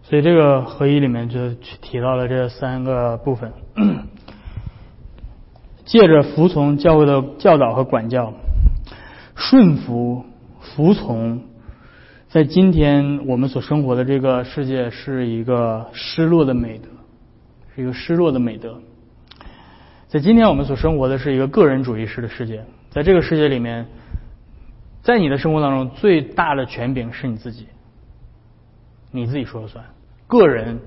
[0.09, 3.53] 所以这个合一里面就提到了这三个部分，
[5.85, 8.33] 借着服从教会的教导和管教，
[9.37, 10.25] 顺服
[10.61, 11.43] 服从，
[12.29, 16.89] 在今天我们所生活的这个世界是一个失落的美德，
[17.77, 18.81] 是一个失落的美德。
[20.07, 23.89] 在今天我们所生活的是一个个人主义式的世界，在这个世界里面，
[25.03, 27.67] 在你的生活当中最大的权柄是你自己，
[29.11, 29.85] 你自己说了算。
[30.29, 30.79] 个人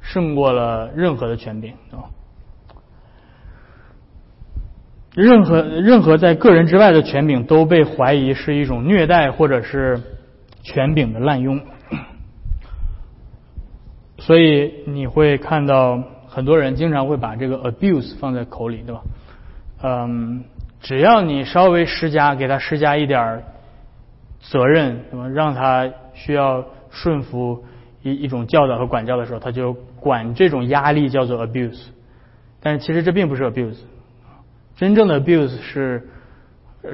[0.00, 2.08] 胜过了任何的权柄，啊，
[5.14, 10.00] 任何任何在个人之外的权柄都被怀疑是一种虐待或者是
[10.62, 11.60] 权柄的滥用，
[14.18, 19.02] 所以你会看到很多人经常会把这个 abuse 放在口里，对吧？
[19.82, 20.44] 嗯，
[20.80, 23.42] 只要你稍微施加给他施加一点
[24.40, 27.64] 责任，什么让他需要顺服。
[28.04, 31.86] 一一种教导和管教的时候，他就管这种压力叫做 abuse，
[32.60, 33.78] 但是其实这并不是 abuse，
[34.76, 36.08] 真正的 abuse 是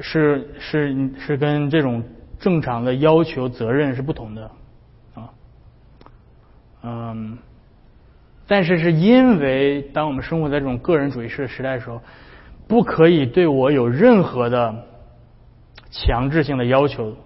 [0.01, 2.01] 是是是跟这种
[2.39, 4.51] 正常的要求责任是不同的
[5.13, 5.29] 啊，
[6.83, 7.37] 嗯，
[8.47, 12.01] 但是是因为当我们生活在这种个人主义式时代的时候，
[12.69, 14.85] 不可以对我有任何的
[15.89, 17.17] 强制性的要求。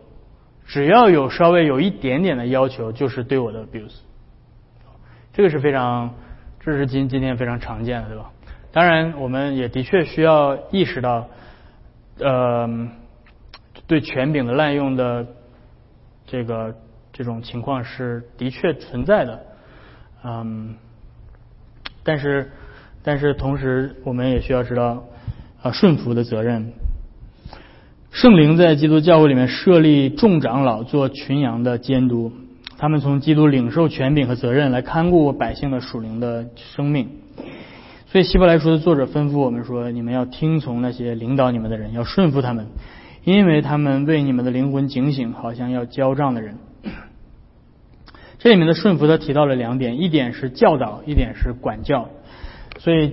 [0.66, 4.00] 只要有稍微有一点点的要求，就是对我的 abuse，
[5.32, 6.14] 这个是非常，
[6.60, 8.32] 这是今今天非常常见的，对吧？
[8.72, 11.28] 当然，我们也的确需要意识到，
[12.20, 12.68] 呃，
[13.88, 15.26] 对权柄的滥用的
[16.26, 16.76] 这个
[17.14, 19.46] 这种情况是的确存在的，
[20.24, 20.76] 嗯，
[22.04, 22.52] 但是
[23.04, 25.06] 但是同时，我们也需要知道
[25.62, 26.74] 啊顺服的责任。
[28.16, 32.32] 圣灵在基督教会里面设立众长老做群羊的监督，
[32.78, 37.10] 他们从基督领受权柄和责任来看顾百姓的属灵的生命。
[38.08, 42.68] 所以希伯来书的作者吩咐我们说：你们要听从那些领导你们的人，要顺服他们，
[43.26, 46.56] 因为他们为你们的灵魂警醒，好像要交账的人。
[48.40, 52.10] 这里面的顺服他提到了两点，一点是教导，一点是管教。
[52.80, 53.12] 所以，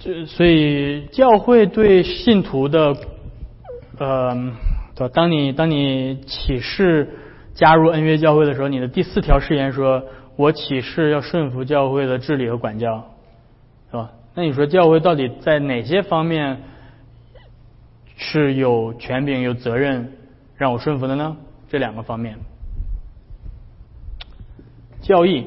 [0.00, 2.96] 这所以教会对信徒的。
[4.02, 4.36] 呃，
[4.96, 7.16] 对，当你当你启示
[7.54, 10.02] 加入恩约教会的时候，你的第四条誓言说
[10.34, 13.04] ：“我启示要顺服教会的治理和管教，
[13.92, 16.62] 是吧？”那你说教会到底在哪些方面
[18.16, 20.14] 是有权柄、有责任
[20.56, 21.36] 让我顺服的呢？
[21.68, 22.36] 这两个方面，
[25.00, 25.46] 教义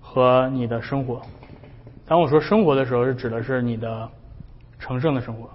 [0.00, 1.20] 和你的生活。
[2.06, 4.08] 当我说生活的时候，是指的是你的
[4.78, 5.50] 成圣的生活，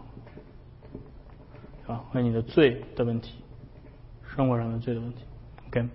[1.88, 3.36] 啊，和你的罪的问题，
[4.36, 5.24] 生活上的罪的问题。
[5.68, 5.88] OK，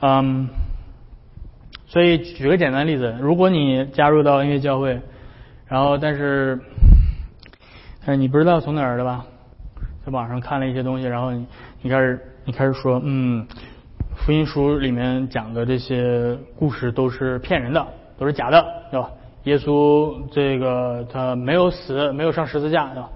[0.00, 0.48] 嗯，
[1.86, 5.00] 所以举个简单例子，如果你加入到音乐教会，
[5.66, 6.60] 然后但是，
[8.04, 9.24] 但是你不知道从哪儿的吧，
[10.04, 11.46] 在网上看了一些东西，然后你
[11.80, 13.46] 你开始你开始说，嗯，
[14.14, 17.86] 福音书里面讲的这些故事都是骗人的，
[18.18, 19.10] 都是假的，对吧？
[19.44, 23.10] 耶稣这个他没有死，没有上十字架，对吧？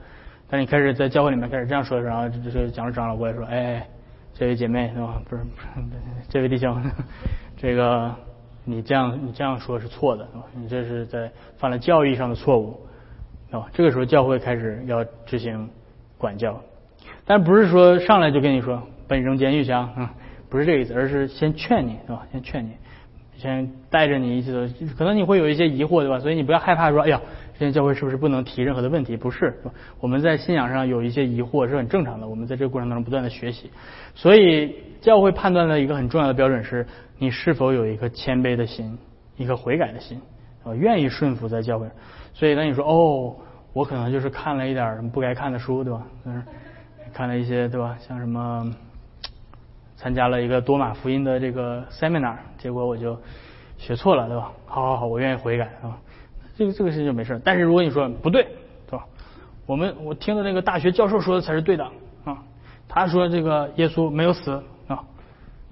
[0.48, 3.87] 但你开始在教会里面开始这样说，然后这个讲着长老过来说，哎，
[4.32, 5.20] 这位姐妹，对吧？
[5.28, 5.66] 不是，不是，
[6.28, 6.80] 这位弟兄，
[7.56, 8.14] 这个
[8.64, 10.46] 你这样你这样说是错的，对吧？
[10.54, 12.80] 你这是在犯了教义上的错误，
[13.50, 13.66] 对吧？
[13.72, 15.68] 这个时候教会开始要执行
[16.16, 16.61] 管教，
[17.24, 20.09] 但不是说上来就跟你说把你扔监狱去啊，嗯，
[20.48, 22.26] 不是这个意思，而是先劝你，对吧？
[22.30, 22.70] 先劝你。
[23.38, 26.18] 先带着你一起走，可能你会有一些疑惑，对吧？
[26.18, 27.20] 所以你不要害怕说，哎呀，
[27.59, 29.16] 这些教会是不是不能提任何的问题？
[29.16, 29.55] 不是，
[30.01, 33.71] 我们在信仰上有一些疑惑是很正常的，我们在这个过程当中不断的学习。
[34.14, 36.87] 所以教会判断的一个很重要的标准是
[37.19, 38.99] 你是否有一颗谦卑的心，
[39.37, 40.21] 一颗悔改的心，
[40.64, 41.88] 啊，愿意顺服在教会。
[42.35, 43.37] 所以当你说，哦，
[43.73, 46.07] 我可能就是看了一点不该看的书，对吧？
[46.25, 46.42] 嗯，
[47.12, 47.97] 看了一些，对吧？
[48.01, 48.75] 像什么。
[49.99, 53.19] 参加了一个多马福音的这个 seminar，结果我就
[53.79, 54.53] 学错了，对吧？
[54.66, 55.97] 好好好，我愿意悔改，啊，
[56.57, 57.40] 这个这个事情就没事。
[57.45, 58.47] 但是如果你说不对，
[58.88, 59.05] 对吧？
[59.66, 61.85] 我们我听的那个大学教授说的才是对的
[62.25, 62.38] 啊，
[62.88, 65.05] 他说这个耶稣没有死啊，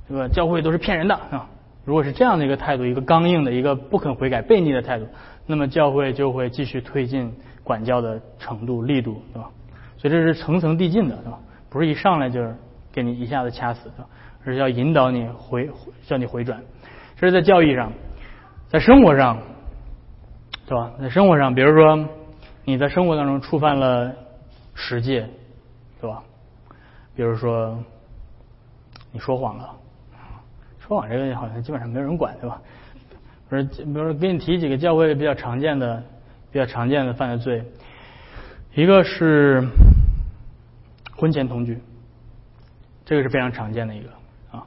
[0.08, 1.48] 这个教会都是骗人的啊。
[1.84, 5.06] 如果是这样的一个态度，一个刚硬的一个不肯悔改、悖逆的态度，
[5.46, 9.50] 那么教会就会继续推进管教的程度、力度，对吧？
[9.96, 11.38] 所以这是层层递进的，对吧？
[11.68, 12.54] 不是一上来就是。
[12.94, 13.90] 给你一下子掐死，
[14.44, 15.68] 而是要引导你回，
[16.06, 16.62] 叫你回转。
[17.16, 17.92] 这是在教义上，
[18.68, 19.36] 在生活上，
[20.66, 20.92] 是吧？
[21.00, 22.08] 在生活上，比如说
[22.64, 24.14] 你在生活当中触犯了
[24.74, 25.28] 十戒，
[26.00, 26.22] 对吧？
[27.14, 27.78] 比如说
[29.12, 29.76] 你说谎了，
[30.80, 32.60] 说谎这个好像基本上没有人管，对吧？
[33.48, 36.02] 不是，比如说给你提几个教会比较常见的、
[36.50, 37.62] 比较常见的犯的罪，
[38.74, 39.62] 一个是
[41.14, 41.78] 婚前同居。
[43.04, 44.08] 这个是非常常见的一个
[44.50, 44.64] 啊，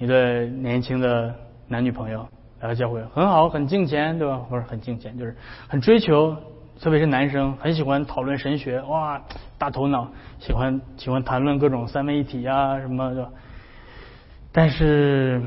[0.00, 1.32] 一对年轻的
[1.68, 2.28] 男女朋友
[2.60, 4.38] 来到教会，很好，很敬虔，对吧？
[4.50, 5.36] 或者很敬虔，就是
[5.68, 6.36] 很追求，
[6.80, 9.22] 特别是男生很喜欢讨论神学，哇，
[9.58, 13.30] 大头脑，喜欢喜欢谈论各种三位一体啊什么的。
[14.50, 15.40] 但是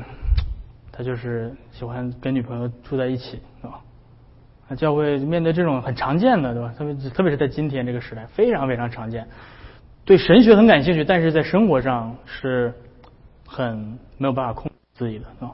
[0.90, 3.80] 他就是喜欢跟女朋友住在一起，是吧？
[4.68, 6.72] 那教会面对这种很常见的，对吧？
[6.78, 9.26] 特别特别是在今天这个时代，非常非常常见。
[10.04, 12.72] 对神学很感兴趣，但是在生活上是
[13.46, 15.52] 很没有办法控制自己的，啊，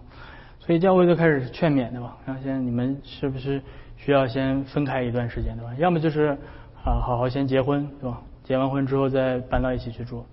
[0.69, 2.15] 所以教会就开始劝勉，对吧？
[2.27, 3.59] 然后先你们是不是
[3.97, 5.73] 需要先分开一段时间，对吧？
[5.79, 6.37] 要么就是
[6.85, 8.21] 啊，好好先结婚，对吧？
[8.45, 10.27] 结完婚之后再搬到一起去住，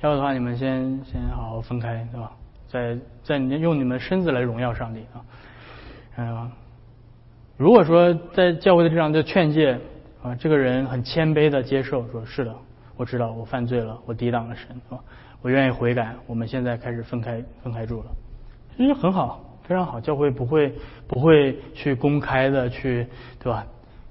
[0.00, 2.30] 要不的话你们先先好好分开，对吧？
[2.68, 5.18] 在在用你们身子来荣耀上帝啊，
[6.16, 6.52] 嗯，
[7.56, 9.76] 如果说在教会的这样的劝诫
[10.22, 12.54] 啊，这个人很谦卑的接受，说是的。
[12.96, 15.00] 我知道我犯罪了，我抵挡了神，是吧？
[15.40, 16.14] 我愿意悔改。
[16.28, 18.06] 我们现在开始分开，分开住了，
[18.76, 20.00] 其实很好，非常好。
[20.00, 20.74] 教会不会
[21.06, 23.06] 不会去公开的去，
[23.38, 23.66] 对吧？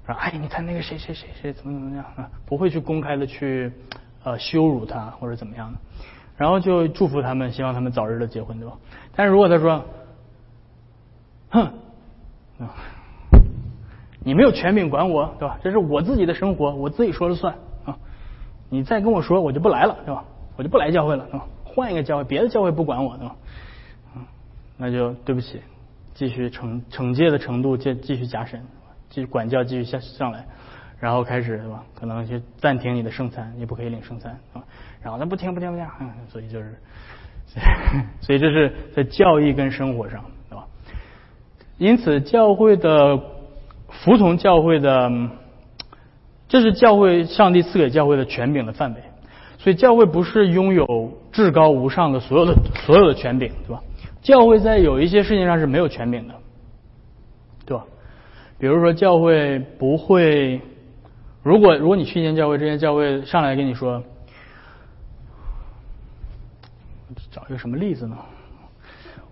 [0.06, 2.28] 说哎，你看那个谁谁谁谁怎么怎么样啊？
[2.44, 3.72] 不会去公开的去
[4.24, 5.78] 呃羞辱他或者怎么样的，
[6.36, 8.76] 然后就祝福他们，希望他们早日的结婚，对吧？
[9.14, 9.84] 但是如果他说，
[11.50, 11.72] 哼，
[14.24, 15.58] 你没有权柄管我，对吧？
[15.62, 17.96] 这是我自己的生活，我自己说了算啊。
[18.70, 20.24] 你再跟我说，我就不来了，对吧？
[20.56, 21.46] 我就不来教会了，对吧？
[21.64, 23.36] 换一个教会，别的教会不管我，对吧？
[24.82, 25.60] 那就对不起，
[26.12, 28.60] 继续惩惩戒的程度继继续加深，
[29.08, 30.44] 继续管教继续下上来，
[30.98, 31.84] 然后开始，对吧？
[31.94, 34.64] 可能就暂停你的圣餐，你不可以领圣餐，啊，
[35.00, 36.74] 然后他不听不听不听，嗯，所以就是，
[38.20, 40.66] 所以这是在教义跟生活上，对吧？
[41.78, 43.16] 因此，教会的
[43.88, 45.30] 服从教会的。
[46.48, 49.00] 这是教会上帝赐给教会的权柄的范围，
[49.56, 50.86] 所以教会不是拥有
[51.32, 53.82] 至高无上的所有的所有的权柄，对吧？
[54.22, 56.34] 教会在有一些事情上是没有权柄的，
[57.66, 57.84] 对吧？
[58.58, 60.60] 比如说教会不会，
[61.42, 64.02] 如果如果你去一间教会，这间教会上来跟你说，
[67.32, 68.16] 找一个什么例子呢？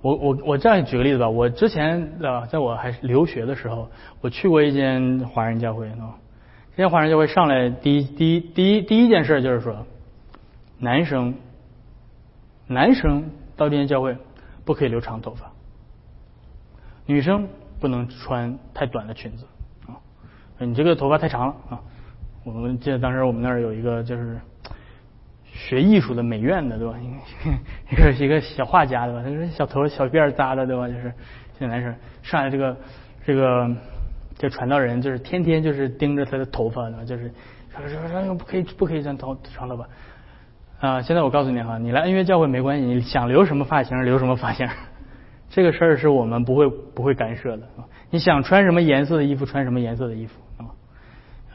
[0.03, 3.89] 我我我这样举个例子吧，我之前啊，在我还留学的时候，
[4.21, 6.17] 我去过一间华人教会啊。
[6.71, 9.87] 这间华人教会上来第一第一第一第一件事就是说，
[10.79, 11.35] 男生
[12.67, 14.17] 男生到这间教会
[14.71, 15.51] 不可以留长头发，
[17.05, 17.49] 女生
[17.81, 19.45] 不能穿太短的裙子
[19.89, 19.99] 啊，
[20.61, 21.81] 你这个头发太长了啊。
[22.45, 24.39] 我们记得当时我们那儿有一个就是
[25.53, 26.95] 学艺术的美院的对吧？
[27.91, 29.23] 一个一个小画家对吧？
[29.25, 30.87] 他是小头小辫扎的对吧？
[30.87, 31.13] 就是
[31.59, 32.77] 现在男生上来这个
[33.27, 33.69] 这个
[34.39, 37.05] 这传道人就是天天就是盯着他的头发对吧？
[37.05, 37.29] 就是
[37.75, 39.89] 说说说不可以不可以这样头长头发
[40.81, 41.03] 啊！
[41.03, 44.67] 现在我告诉你哈，你来恩约教会没关系，你想留什么发型留什么发型，
[45.51, 47.63] 这个事儿是我们不会不会干涉的！
[48.11, 50.65] 你想穿什么颜色的衣服穿什么颜色的衣服啊？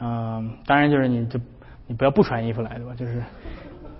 [0.00, 1.40] 嗯，当然就是你就
[1.86, 2.94] 你不要不穿衣服来对吧？
[2.96, 3.22] 就是。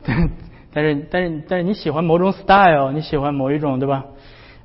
[0.72, 4.04] 但是但是但是你喜欢某种 style，你喜欢某一种对吧？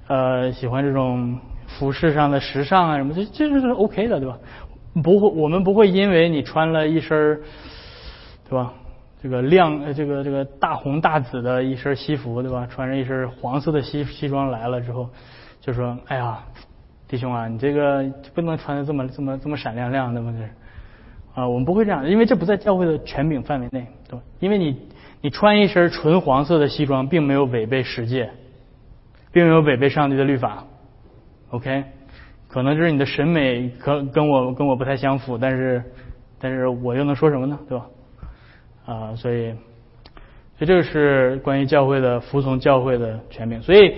[0.08, 4.38] 呃，喜欢这种服饰上的时尚啊什么，这这是 OK 的对吧？
[5.02, 7.40] 不会，我们不会因为你穿了一身
[8.48, 8.74] 对吧？
[9.22, 12.68] 这个亮这个这个大红大紫的一身西服对吧？
[12.70, 15.10] 穿着一身黄色的西西装来了之后，
[15.60, 16.40] 就说哎呀，
[17.08, 18.04] 弟兄啊，你这个
[18.34, 24.24] 不能穿的这么这么这么闪亮亮的嘛这啊，我们不会这样，因为这不在教会的权柄范围内，对吧？
[24.40, 24.78] 因为你。
[25.24, 28.32] 你穿一身纯黄色的西装，并没有违背十诫，
[29.32, 30.64] 并没有违背上帝的律法。
[31.52, 31.84] OK，
[32.48, 35.84] 可能就是你的审美可跟我跟我不太相符，但是
[36.40, 37.60] 但是我又能说什么呢？
[37.70, 37.86] 对吧？
[38.86, 39.52] 啊，所以
[40.58, 43.62] 所以这个是关于教会的服从教会的权柄。
[43.62, 43.96] 所以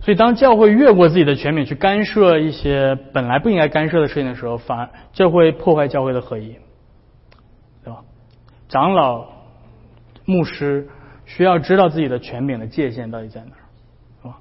[0.00, 6.56] 所以当教会越过自己的权柄去干涉一些本来不应该干涉的事情的时候，反而就会破坏教会的合一，
[7.84, 8.00] 对吧？
[8.68, 9.38] 长老。
[10.30, 10.86] 牧师
[11.24, 13.64] 需要知道自己的权柄的界限到底在哪儿，
[14.20, 14.36] 是吧？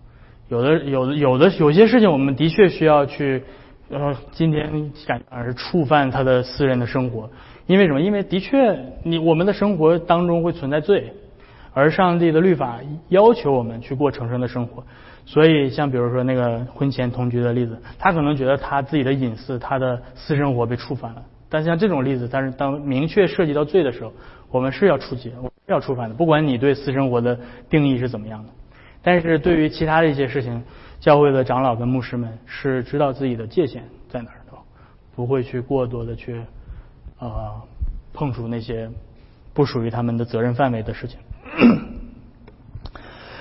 [0.49, 3.41] 有的、有的、有的有些事情，我们的确需要去，
[3.89, 7.29] 呃，今天感觉是触犯他的私人的生活，
[7.67, 8.01] 因为什么？
[8.01, 11.13] 因为的确，你我们的生活当中会存在罪，
[11.73, 14.83] 而上帝的律法要求我们去过诚实的生活，
[15.25, 24.11] 所以像比如说那个婚前同居的例子，他可能觉得他自己的隐私、他的私生活被触犯了，但像这种例子，但是当明确涉及到罪的时候，
[24.49, 25.31] 我们是要出击。
[25.67, 27.37] 要触犯的，不管你对私生活的
[27.69, 28.49] 定义是怎么样的，
[29.03, 30.63] 但是对于其他的一些事情，
[31.01, 34.57] 教会的长老跟牧师们是知道自己的界限在哪儿的，
[35.13, 36.41] 不会去过多的去
[37.19, 37.61] 啊
[38.13, 38.89] 碰触那些
[39.53, 41.19] 不属于他们的责任范围的事情。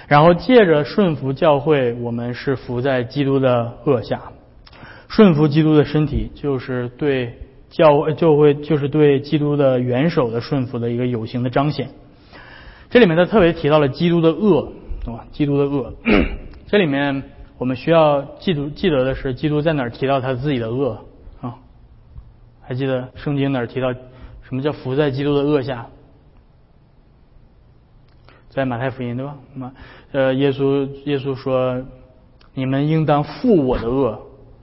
[0.09, 4.23] 然后借着顺服教会，我们是服在基督的恶下，
[5.09, 7.35] 顺服基督的身体，就是对
[7.71, 11.89] 教就会就是对基督的元首的顺服的一个有形的彰显。
[12.89, 14.73] 这里面他特别提到了基督的恶，
[15.05, 15.27] 对吧？
[15.33, 15.93] 基督的恶，
[16.69, 17.23] 这里面
[17.59, 21.03] 我们需要记住记得的是，基督在哪儿提到他自己的恶啊？
[22.67, 25.87] 还记得圣经哪儿提到什么叫伏在基督的恶下？
[28.49, 29.37] 在马太福音对吧？
[29.55, 29.73] 马
[30.13, 31.85] 呃，耶稣耶稣说，
[32.55, 34.19] 你们应当负我的恶，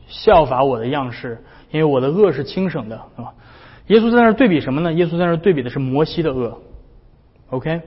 [0.07, 3.33] 效法我的样式，因为我的恶是轻省的，对吧？
[3.87, 4.91] 耶稣在那儿对比什么呢？
[4.93, 6.59] 耶稣在那儿对比的是摩西的恶
[7.51, 7.81] ，OK。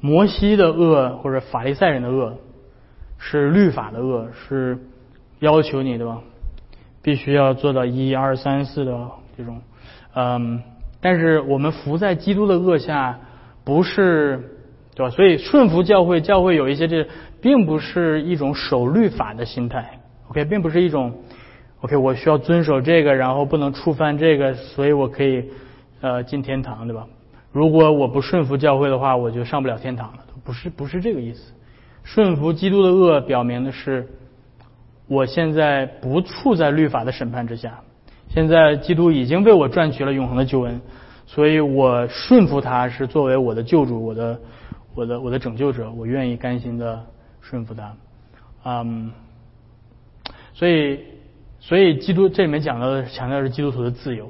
[0.00, 2.38] 摩西的恶或者法利赛人的恶，
[3.18, 4.78] 是律法的恶，是
[5.40, 6.22] 要求你对吧？
[7.02, 9.60] 必须要做到一二三四的这种，
[10.14, 10.62] 嗯，
[11.00, 13.18] 但是我们服在基督的恶下，
[13.64, 14.58] 不是
[14.94, 15.10] 对吧？
[15.10, 17.06] 所以顺服教会，教会有一些这，
[17.40, 21.12] 并不是一种守律法的心态，OK，并不是一种
[21.80, 25.44] OK，我需要遵守这个，然后不能触犯这个，所以我可以
[26.00, 27.06] 呃进天堂，对吧？
[27.52, 30.18] 如果我不顺服教会的话，我就上不了天堂了。
[30.44, 31.52] 不是，不是这个意思。
[32.02, 34.06] 顺服基督的恶，表明的是
[35.06, 37.80] 我现在不处在律法的审判之下。
[38.34, 40.80] 现在基督已经为我赚取了永恒的救恩，
[41.24, 44.40] 所以我顺服他是作为我的救主，我的、
[44.92, 47.00] 我的、我的拯救者，我愿意甘心的
[47.40, 47.94] 顺服他。
[48.64, 49.12] 嗯，
[50.52, 50.98] 所以，
[51.60, 54.28] 所以基督这里面讲到的强调是基督徒的自由。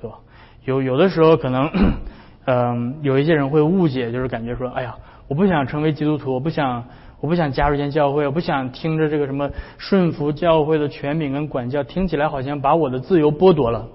[0.00, 0.16] 对吧
[0.64, 1.70] 有有的时候可能，
[2.46, 4.96] 嗯，有一些人会误解，就是感觉说，哎呀，
[5.28, 6.86] 我不想成为基督徒，我不想，
[7.20, 13.86] 我不想加入一间教会，我不想听着这个什么顺服教会的权柄跟管教，听起来好像把我的自由剥夺了。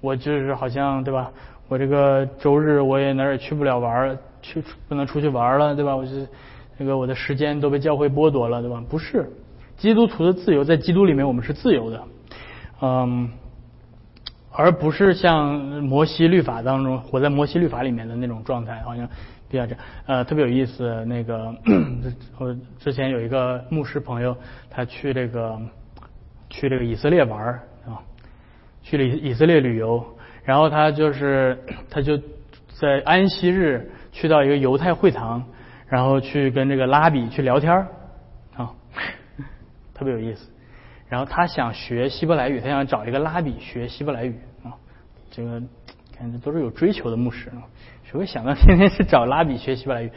[0.00, 1.30] 我就是好像对吧？
[1.68, 5.96] 我这个周日我也哪儿也去不了玩，去不能出去玩了，对吧？
[5.96, 6.10] 我就
[6.76, 8.82] 那个我的时间都被教会剥夺了，对吧？
[8.88, 9.30] 不是，
[9.76, 12.04] 基督徒的自由在基督里面我们是自由的，
[12.82, 13.30] 嗯。
[14.58, 19.06] 而不是像摩西律法当中活在摩西律法里面的那种状态，好像
[19.48, 19.76] 比较这
[20.06, 21.04] 呃特别有意思。
[21.04, 21.54] 那个
[22.38, 24.36] 我之前有一个牧师朋友，
[24.70, 25.58] 他去这个
[26.50, 27.54] 去这个以色列玩
[27.86, 28.02] 啊，
[28.82, 30.04] 去了以色列旅游，
[30.44, 31.58] 然后他就是
[31.90, 32.18] 他就
[32.80, 35.44] 在安息日去到一个犹太会堂，
[35.88, 37.72] 然后去跟这个拉比去聊天
[38.56, 38.72] 啊，
[39.94, 40.48] 特别有意思。
[41.08, 44.34] 然后他想学希伯来语，他想找一个拉比学希伯来语
[44.64, 44.74] 啊。
[45.30, 45.62] 这个
[46.16, 47.62] 看这都是有追求的牧师啊，
[48.10, 50.10] 谁会想到天天去找拉比学希伯来语？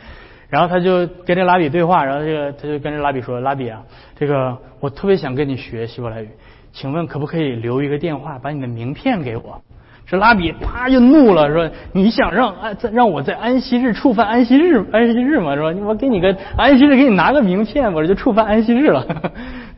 [0.49, 3.83] 然后他就跟这拉比对话，然后这个他就跟这拉比说：“拉比啊，
[4.17, 6.29] 这个我特别想跟你学希伯来语，
[6.71, 9.61] 请问可不可以留一个电话，把你的名片给我？”
[10.07, 15.53] 这拉比啪就怒了，说：“你想让安让我在安息日触犯安息日安息日吗？
[15.55, 15.71] 是吧？
[15.85, 19.05] 我给你个安息日，给你拿个名片，我这就触犯安息日了，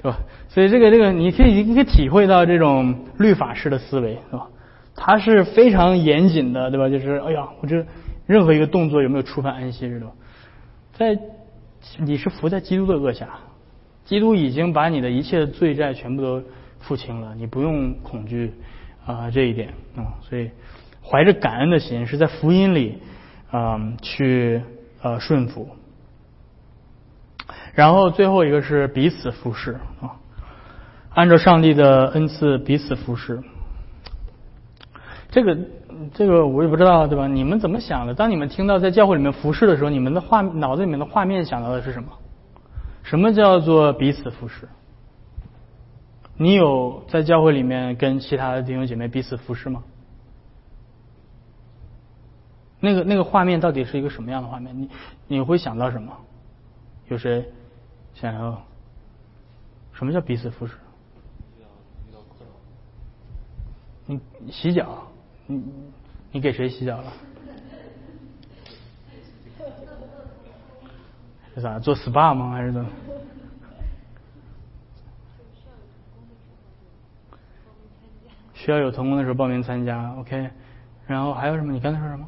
[0.01, 0.17] 对吧？
[0.47, 4.47] 所以这个这个你可以你可以体会到这种律法式的思维，是吧？
[4.95, 6.89] 他是非常严谨的，对吧？
[6.89, 7.85] 就是哎呀，我这
[8.25, 10.13] 任何一个动作有没有触犯安息日，对吧？
[10.93, 11.19] 在
[11.97, 13.29] 你是伏在基督的恶下，
[14.05, 16.43] 基督已经把你的一切罪债全部都
[16.79, 18.53] 付清了，你不用恐惧。”
[19.03, 20.51] 啊，这一点啊，所以
[21.03, 22.99] 怀着感恩的心，是在福音里
[23.49, 24.61] 啊去
[25.01, 25.67] 呃顺服。
[27.73, 29.71] 然后最后一个是彼此服侍
[30.01, 30.21] 啊，
[31.15, 33.41] 按照上帝的恩赐彼此服侍。
[35.31, 35.57] 这个
[36.13, 37.25] 这个我也不知道对吧？
[37.25, 38.13] 你们怎么想的？
[38.13, 42.09] 当你们听到在教会里面服侍的时候，你们的画脑子里面的画面想到的是什么？
[43.03, 44.67] 什么叫做彼此服侍？
[46.35, 49.83] 你有在教会里面跟其他的弟兄姐妹彼此服侍吗？
[52.79, 54.81] 那个那个画面到底是一个什么样的画面？
[54.81, 54.89] 你
[55.27, 56.11] 你会想到什么？
[57.07, 57.47] 有谁
[58.15, 58.61] 想要？
[59.93, 60.73] 什么叫彼此服侍？
[64.07, 64.19] 你
[64.51, 65.07] 洗脚？
[65.47, 65.63] 你
[66.31, 67.13] 你给谁洗脚了？
[71.53, 71.77] 是啥？
[71.79, 72.51] 做 SPA 吗？
[72.51, 72.89] 还是怎么？
[78.53, 80.49] 需要有童工的时候报名参加，OK。
[81.07, 81.73] 然后还有什么？
[81.73, 82.25] 你刚才说什么？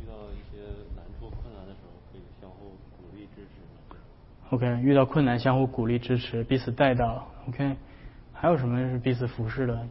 [0.00, 0.62] 遇到一些
[0.94, 3.50] 难处、困难的时候，可以相互鼓励支持。
[4.50, 7.76] OK，遇到困难相互鼓励支持，彼此带到，OK。
[8.32, 9.86] 还有什么是彼此服侍的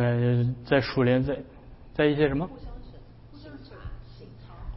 [0.00, 1.38] 就在熟练在
[1.94, 2.48] 在一些什么？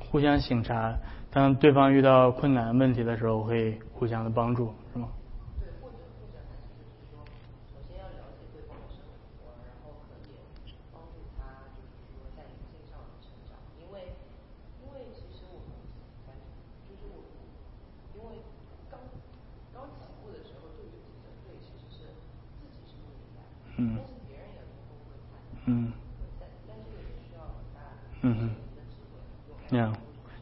[0.10, 0.98] 互相醒察，
[1.30, 5.10] 当对方遇到困难问题的时候，会互相的帮助，是吗？
[5.60, 7.20] 对，或者或者还是就是说，
[7.68, 9.04] 首先要了解对方的生
[9.44, 10.40] 活，然后可以
[10.96, 13.60] 帮助他，就是说在灵性上成长。
[13.84, 14.16] 因为
[14.80, 15.76] 因为其实我们
[16.88, 17.20] 就是我，
[18.16, 18.40] 因为
[18.88, 18.96] 刚
[19.76, 22.16] 刚起步的时候，对于自己的罪其实是
[22.64, 23.44] 自己是不明白，
[23.76, 25.36] 但是别人也能够会看。
[25.68, 25.92] 嗯。
[26.40, 27.84] 但但这个也需要很大
[28.24, 28.56] 嗯哼。
[29.70, 29.94] 那样，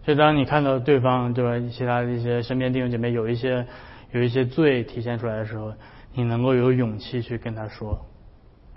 [0.06, 3.66] 所以当你看到对方对吧，其他的一些身边弟兄姐妹有一些
[4.12, 5.74] 有一些罪体现出来的时候，
[6.14, 7.99] 你能够有勇气去跟他说，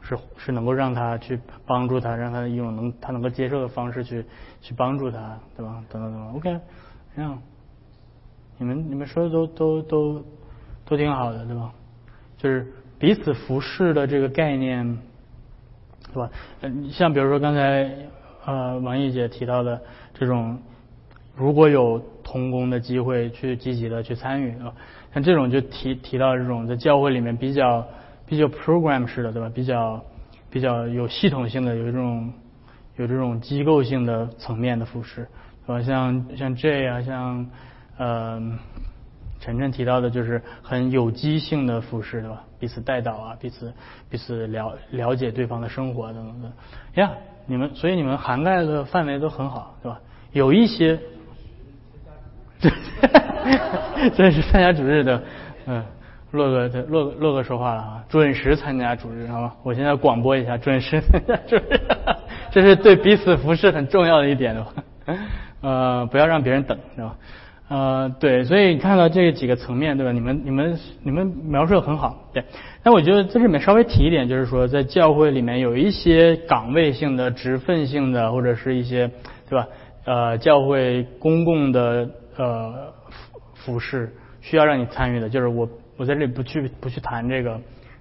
[0.01, 4.25] 是是能够让他去帮助他，让他用能他能够接受的方式去
[4.63, 5.85] 去帮助他，对吧？
[5.91, 6.61] 等等等等，OK，
[7.15, 7.39] 这样，
[8.57, 10.25] 你们你们说的都都都
[10.87, 11.71] 都挺好的，对吧？
[12.39, 14.99] 就是彼此服侍的这个概念，
[16.11, 16.31] 对吧？
[16.63, 17.87] 嗯，像比如说刚才
[18.47, 19.79] 呃王毅姐提到的。
[20.15, 20.59] 这种
[21.39, 24.75] 如果有同工的机会，去积极的去参与啊，
[25.15, 27.87] 像这种就提提到这种在教会里面比较
[28.27, 29.49] 比较 program 式的，对吧？
[29.55, 30.05] 比较
[30.51, 32.33] 比较有系统性的，有这种
[32.97, 35.29] 有这种机构性的层面的服饰，
[35.65, 35.83] 对吧？
[35.83, 37.47] 像像 J 啊，像
[37.99, 38.43] 呃
[39.39, 42.43] 晨晨提到的，就是很有机性的服饰，对吧？
[42.59, 43.73] 彼此带导啊，彼此
[44.11, 46.53] 彼此了了解对方的生活等等的
[47.01, 47.13] 呀，
[47.47, 50.01] 你们所以你们涵盖的范围都很好，对吧？
[50.33, 50.99] 有一些，
[54.15, 55.23] 这是参加主日的，
[55.67, 55.85] 嗯，
[56.33, 59.53] 洛哥，洛洛哥说话了啊，准时参加主日，好吗？
[59.63, 61.81] 我现在广播一下，准时参加主日，
[62.51, 64.67] 这是对彼此服侍很重要的一点的，
[65.63, 67.17] 呃，不要让别人等，是吧？
[67.69, 70.11] 呃，对，所以你看到这几个层面，对吧？
[70.11, 72.43] 你们、你们、你们描述的很好，对。
[72.83, 79.11] 但我觉得在这里面稍微提一点，就是说，在教会里面有一些岗位性的、职分性的，或者是一些，
[79.51, 79.67] 对吧？
[80.07, 82.91] 呃，教会公共的呃
[83.55, 84.11] 服饰
[84.41, 85.69] 需要让你参与的，就是我
[85.99, 87.61] 我在这里不去不去谈这个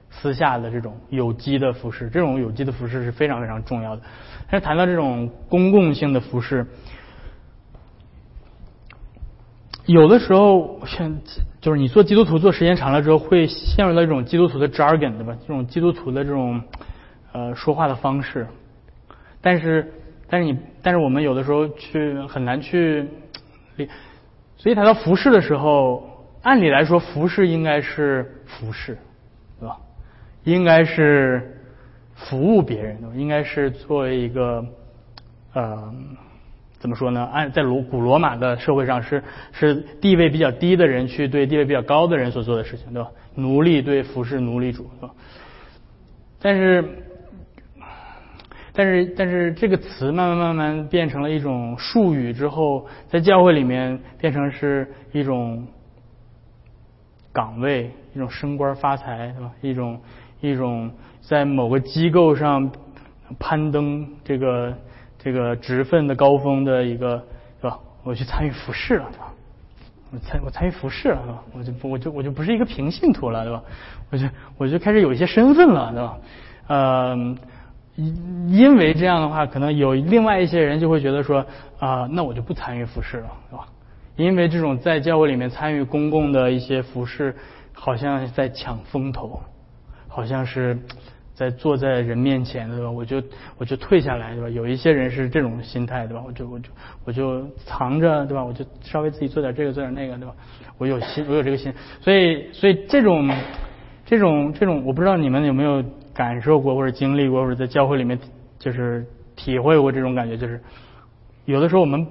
[0.09, 4.01] 私下的这种有机的服饰，这种有机的服饰是非常非常重要的。
[4.49, 6.65] 但是谈到这种公共性的服饰，
[9.85, 11.17] 有的时候像
[11.59, 15.35] 就是你做基督徒做时间长了之后，会陷入到一种基督徒的 jargon，对吧？
[15.41, 16.61] 这种基督徒的这种
[17.33, 18.47] 呃说话的方式，
[19.41, 19.91] 但是。
[20.29, 23.07] 但是你，但是我们有的时候去很难去，
[24.58, 28.97] 所以谈到服饰的时候，按理来说服饰应该是服饰，
[29.60, 29.78] 对吧？
[30.43, 31.62] 应该是
[32.16, 34.66] 服务别人，应该是作为一个
[35.53, 35.93] 呃
[36.80, 37.30] 怎么说呢？
[37.32, 43.10] 按在罗古罗马的社会上是是地位比较低的人去对地位比较高的人所做的事情，对吧？
[43.36, 45.14] 奴隶对服侍奴隶主，对吧？
[46.41, 46.84] 但是
[48.78, 55.65] 但是但是这个词慢慢慢慢变成了一种术语之后，在教会里面变成是一种
[57.34, 59.51] 岗位，一种升官发财，对吧？
[59.61, 59.99] 一种
[60.41, 62.71] 一种在某个机构上
[63.39, 64.71] 攀登这个
[65.17, 67.17] 这个职分的高峰的一个，
[67.59, 67.80] 对吧？
[68.03, 69.34] 我去参与服饰了，对吧？
[70.11, 71.43] 我参我参与服饰了，对吧？
[71.51, 73.63] 我就不我就我就不是一个平信徒了，对吧？
[74.11, 74.28] 我就
[74.59, 76.17] 我就开始有一些身份了，对吧？
[76.67, 77.36] 呃。
[77.97, 81.43] 因因为这样的话，可能有另外一些人就会觉得说
[81.79, 83.67] 啊，那我就不参与服饰了，是吧？
[84.15, 87.35] 因为这种在教会里面参与公共的一些服饰，
[87.73, 89.41] 好像在抢风头，
[90.07, 90.77] 好像是
[91.33, 92.91] 在坐在人面前，对吧？
[92.91, 93.21] 我就
[93.57, 94.49] 我就退下来，对吧？
[94.49, 96.23] 有一些人是这种心态，对吧？
[96.25, 96.69] 我就我就
[97.05, 98.43] 我就藏着，对吧？
[98.43, 100.35] 我就稍微自己做点这个，做点那个，对吧？
[100.77, 103.27] 我有心，我有这个心，所以所以这种
[104.05, 105.83] 这种这种，我不知道你们有没有。
[106.18, 108.20] 感受过或者经历过或者在教会里面
[108.57, 109.05] 就是
[109.36, 110.59] 体会过这种感觉，就是
[111.45, 112.07] 有的时候我们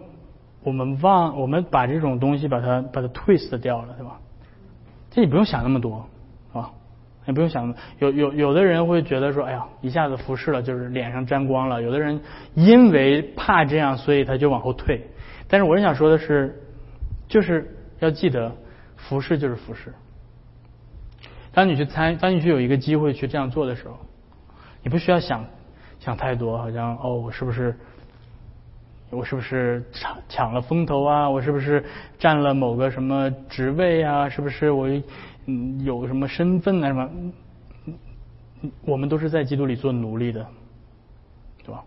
[0.62, 4.20] 我们忘我们把这种东西把它把它 twist 掉了，对吧？
[5.10, 6.06] 这你不用想那么多，
[6.52, 6.70] 啊，
[7.24, 11.82] 你不用想那么有有有的人会觉得说，哎呀，一下子服侍了，就是脸上沾光了。
[11.82, 12.20] 有的人
[12.54, 15.04] 因为怕这样，所以他就往后退。
[15.48, 16.62] 但是我想说的是，
[17.26, 18.52] 就是要记得
[18.96, 19.92] 服侍就是服侍。
[21.56, 23.96] 当你去参，当你去有一个机会去这样做的时候，
[24.82, 25.42] 你不需要想
[25.98, 27.74] 想太多，好像哦，我是不是
[29.08, 31.30] 我是不是抢抢了风头啊？
[31.30, 31.82] 我是不是
[32.18, 34.28] 占了某个什么职位啊？
[34.28, 34.86] 是不是我
[35.46, 36.88] 嗯有什么身份啊？
[36.88, 37.10] 什么？
[38.84, 40.46] 我们都是在基督里做奴隶的，
[41.64, 41.82] 对吧？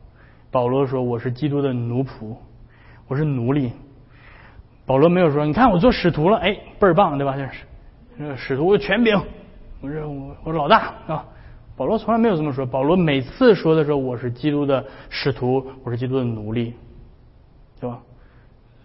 [0.50, 2.36] 保罗说我是基督的奴仆，
[3.08, 3.72] 我是奴隶。
[4.88, 7.38] 保罗没有说，你看我做使徒了，哎，倍儿棒，对吧？
[7.38, 7.44] 就
[8.26, 9.22] 是使徒权柄。
[9.82, 11.26] 我是我我老大啊！
[11.78, 12.66] 保罗从来没有这么说。
[12.66, 16.74] 保罗每次说的时候，我是基督的使徒，我是基督的奴隶，
[17.80, 18.00] 对吧？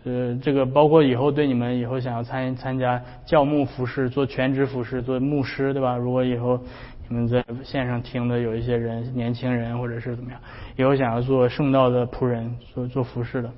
[0.04, 5.96] 呃，这个包括以后对你们以后想要参参加教牧服饰、做全职服饰、做牧师，对吧？
[5.96, 6.60] 如果以后
[7.08, 10.40] 你们在线上听的有一些人，年轻人或者是怎么样，
[10.76, 13.50] 以后想要做圣道的仆人，做做服饰的，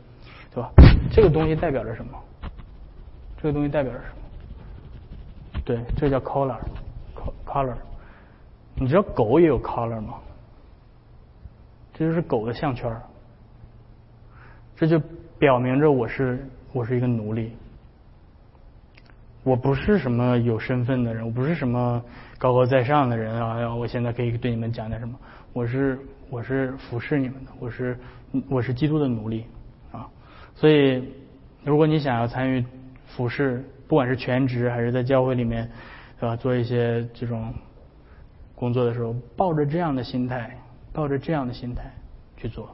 [0.54, 0.70] 对吧？
[1.12, 2.18] 这个东西代表着什么？
[3.36, 5.60] 这个东西代表着什么？
[5.66, 6.56] 对，这叫 collar。
[7.56, 7.76] color，
[8.74, 10.14] 你知道狗也有 color 吗？
[11.94, 12.94] 这就是狗的项圈
[14.76, 15.00] 这就
[15.38, 17.52] 表明着我是我是一个奴隶，
[19.42, 22.02] 我不是什么有身份的人，我不是什么
[22.36, 23.74] 高高在上的人啊！
[23.74, 25.18] 我现在可以对你们讲点什么？
[25.54, 25.98] 我是
[26.28, 27.98] 我是服侍你们的，我是
[28.50, 29.46] 我是基督的奴隶
[29.92, 30.06] 啊！
[30.54, 31.02] 所以，
[31.64, 32.62] 如果你想要参与
[33.06, 35.70] 服侍，不管是全职还是在教会里面。
[36.18, 36.36] 对吧？
[36.36, 37.52] 做一些这种
[38.54, 40.58] 工作的时候，抱着这样的心态，
[40.92, 41.92] 抱着这样的心态
[42.36, 42.70] 去做，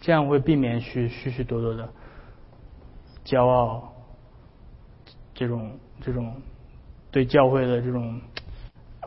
[0.00, 1.88] 这样会避免许许许多多的
[3.24, 3.92] 骄傲，
[5.34, 6.34] 这种这种
[7.10, 8.20] 对教会的这种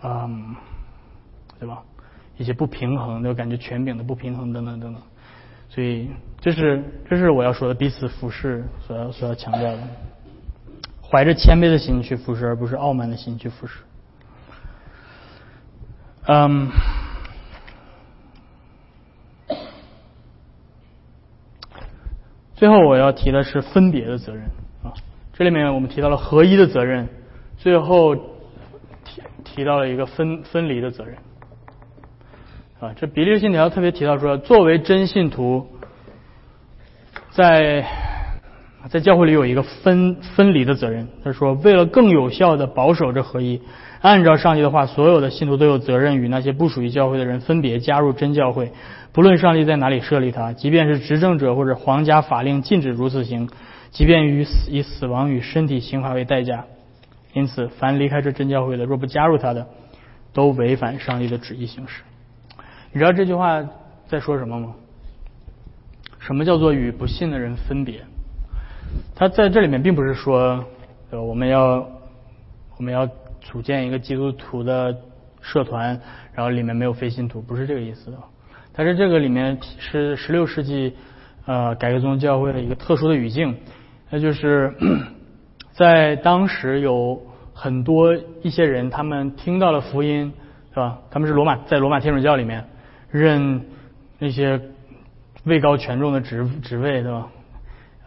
[0.04, 0.56] 嗯，
[1.60, 1.84] 对吧？
[2.38, 5.02] 一些不平衡就感觉，权柄的不平衡等等等等。
[5.70, 9.80] 所以，这是这是我要说的彼此服侍所要所要强调的。
[11.14, 13.82] 怀着谦卑的心去服侍，而不是傲慢的心去服侍。
[16.26, 16.72] 嗯，
[22.56, 24.46] 最后我要提的是分别的责任
[24.84, 24.90] 啊。
[25.34, 27.08] 这里面我们提到了合一的责任，
[27.58, 31.16] 最后提提到了一个分分离的责任
[32.80, 32.92] 啊。
[32.96, 35.68] 这比利信条特别提到说，作为真信徒，
[37.30, 37.86] 在
[38.90, 41.08] 在教会里有一个分分离的责任。
[41.24, 43.62] 他说，为了更有效的保守这合一，
[44.02, 48.72] 按照上帝的话，所有的信徒都有责任与那些不属于教会的人分别加入真教会。
[49.14, 53.50] 不论上帝在哪里设立他，即便是执政者或者皇家法令禁止如此行，
[53.92, 56.66] 即便以死以死亡与身体刑罚为代价。
[57.34, 59.68] 因此，凡离开这真教会的，若不加入他的，
[60.34, 62.02] 都违反上帝的旨意行事。
[62.92, 63.64] 你知道这句话
[64.08, 64.76] 在说什么吗？
[66.20, 68.02] 什么叫做与不信的人分别？
[69.16, 70.66] 他在这里面并不是说，
[71.12, 71.88] 呃，我们要
[72.78, 73.08] 我们要
[73.42, 74.96] 组建一个基督徒的
[75.42, 76.02] 社团，
[76.34, 78.18] 然后里面没有非信徒，不是这个意思的。
[78.76, 80.96] 但是这个里面是十六世纪
[81.46, 83.56] 呃改革宗教会的一个特殊的语境，
[84.10, 84.74] 那就是
[85.74, 87.22] 在当时有
[87.54, 90.34] 很多一些人，他们听到了福音，
[90.74, 90.98] 对吧？
[91.12, 92.66] 他们是罗马在罗马天主教里面
[93.12, 93.64] 任
[94.18, 94.60] 那些
[95.44, 97.28] 位高权重的职职位，对吧？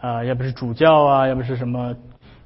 [0.01, 1.95] 啊，要不是主教啊，要不是什么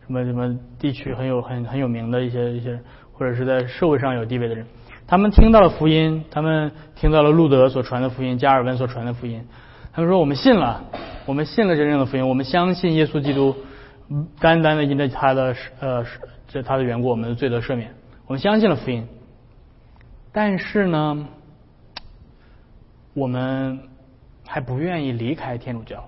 [0.06, 2.80] 什么什么地区很有很很有名的一些一些，
[3.12, 4.66] 或者是在社会上有地位的人，
[5.06, 9.45] 他们听到了福音，他们听到了路德所传的福音，加尔文所传的福音，
[9.91, 10.84] 他们说我们信了，
[11.26, 13.56] 我们信了真正的福音，我们相信耶稣基督，
[14.39, 16.06] 单单的因着他的呃
[16.47, 17.93] 这他的缘故，我们的罪得赦免，
[18.28, 19.06] 我们相信了福音，
[20.32, 21.28] 但是呢，
[23.14, 23.80] 我们
[24.47, 26.04] 还不愿意离开天主教。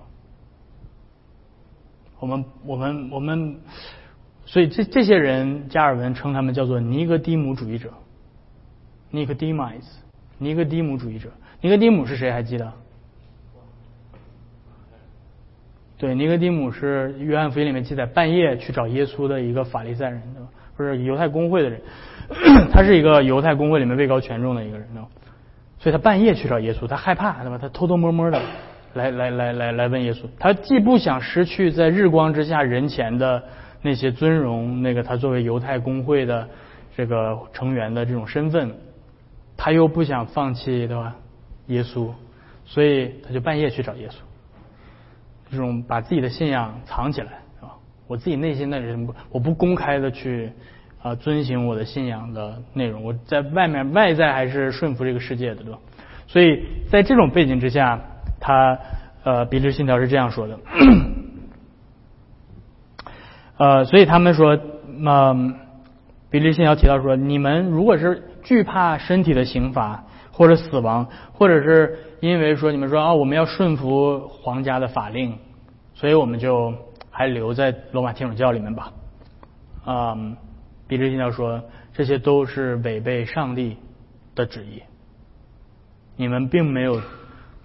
[2.24, 3.56] 我们我们我们，
[4.46, 7.92] 所以这这些人，加尔文称他们叫做尼格迪姆主义者
[9.12, 9.84] （Nicodemus）。
[10.38, 11.28] 尼格迪姆主义者，
[11.60, 12.32] 尼格迪姆是谁？
[12.32, 12.72] 还记得？
[15.98, 20.22] 对，尼格迪姆是约翰福音里面记载半夜去找耶稣的一个法利赛人，
[20.78, 21.82] 不是犹太公会的人。
[22.72, 24.88] 他是一个犹太公会里面位高权重的一个人，
[25.78, 27.58] 所以他半夜去找耶稣，他害怕，对吧？
[27.58, 28.40] 他偷偷摸摸的。
[28.94, 33.42] 来来来来来问耶稣，他既不想失去在日光之下人前的
[33.82, 36.48] 那些尊荣，那个他作为犹太公会的
[36.96, 38.72] 这个成员的这种身份，
[39.56, 41.16] 他又不想放弃，对吧？
[41.66, 42.08] 耶稣，
[42.64, 44.14] 所以他就半夜去找耶稣，
[45.50, 47.74] 这种把自己的信仰藏起来，啊，
[48.06, 50.52] 我自己内心的人，我不公开的去
[51.02, 55.78] 啊遵循我的信仰的内容，我在外面外在还是顺服这个世界的，对吧？
[56.28, 58.00] 所以在这种背景之下。
[58.46, 58.78] 他
[59.22, 60.58] 呃，比利信条是这样说的，
[63.56, 65.54] 呃，所以他们说，嗯，
[66.28, 75.38] 比利信条提到说，你们如果是惧怕身体的刑罚或者死亡，或者是因为说你们说啊，我们要顺服皇家的法令，
[75.94, 76.74] 所以我们就
[77.10, 78.92] 还留在罗马天主教里面吧。
[79.86, 80.18] 啊，
[80.86, 81.62] 比利信条说，
[81.94, 83.78] 这些都是违背上帝
[84.34, 84.82] 的旨意，
[86.16, 87.00] 你们并没有。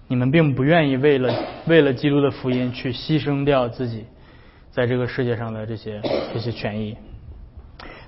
[0.10, 1.32] 你们并不愿意为了
[1.68, 4.06] 为了基督的福音去牺牲掉自己
[4.72, 6.02] 在这个世界上的这些
[6.34, 6.98] 这些权益。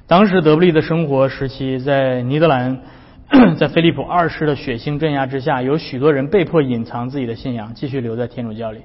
[0.07, 2.81] 当时德布利的生活时期，在尼德兰，
[3.55, 8.79] 在菲利普二世的血腥镇压之下，有许多人被迫隐藏自己的信仰，继续留在天主教里。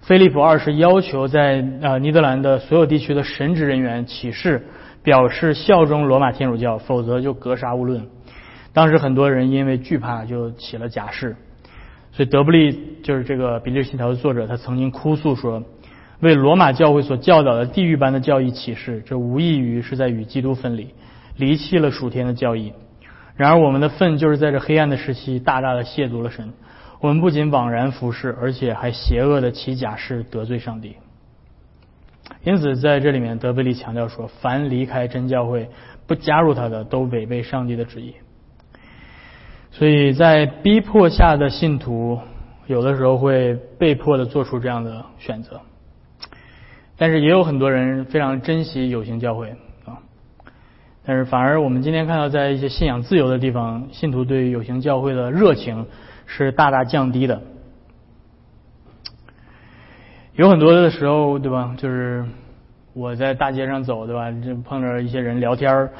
[0.00, 4.66] 菲利普二世要求在呃尼德兰的所有地区的神职人员起誓
[5.02, 8.06] 表示效忠罗马天主教，否则就格杀勿论。
[8.72, 11.36] 当时很多人因为惧怕就起了假誓。
[12.16, 15.64] 所以德布利就是这个《比利信条》的作者，他曾经哭诉说，
[16.20, 20.90] 为罗马教会所教导的地狱般的教义启示，这无异于是在与基督分离，
[21.36, 22.72] 离弃了属天的教义。
[23.34, 26.52] 然而我们的份就是在这黑暗的时期，大大的亵渎了神。
[27.00, 30.94] 我们不仅枉然服侍，而且还邪恶的起假誓得罪上帝。
[32.44, 35.68] 因此在这里面，德布利强调说，凡离开真教会
[36.06, 38.14] 不加入他的，都违背上帝的旨意。
[39.76, 42.20] 所以在逼迫下的信徒，
[42.68, 45.60] 有的时候会被迫的做出这样的选择，
[46.96, 49.50] 但是也有很多人非常珍惜有形教会
[49.84, 49.98] 啊。
[51.04, 55.84] 但是反而我们今天看到，在一些信仰自由的地方，信徒对于有形教会的热情
[56.24, 57.42] 是大大降低的。
[60.36, 61.74] 有很多的时候，对吧？
[61.76, 62.24] 就是
[62.92, 64.30] 我在大街上走，对吧？
[64.30, 65.90] 就碰着一些人聊天儿。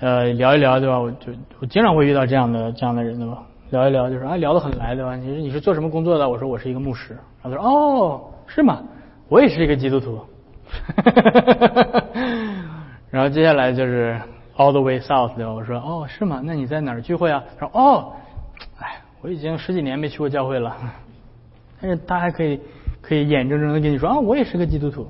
[0.00, 0.98] 呃，聊一聊对吧？
[0.98, 3.42] 我就我经常会遇到这样的这样的人对吧？
[3.70, 5.16] 聊一聊就是啊，聊得很来对吧？
[5.16, 6.28] 你说你是做什么工作的？
[6.28, 7.16] 我说我是一个牧师。
[7.42, 8.82] 然后他说哦，是吗？
[9.28, 10.20] 我也是一个基督徒。
[13.10, 14.20] 然后接下来就是
[14.56, 15.52] all the way south 对吧？
[15.52, 16.40] 我说哦，是吗？
[16.44, 17.42] 那你在哪儿聚会啊？
[17.58, 18.12] 他说哦，
[18.78, 20.76] 哎，我已经十几年没去过教会了。
[21.80, 22.60] 但是他还可以
[23.00, 25.06] 可以眼睁睁的跟你说啊，我也是个基督徒。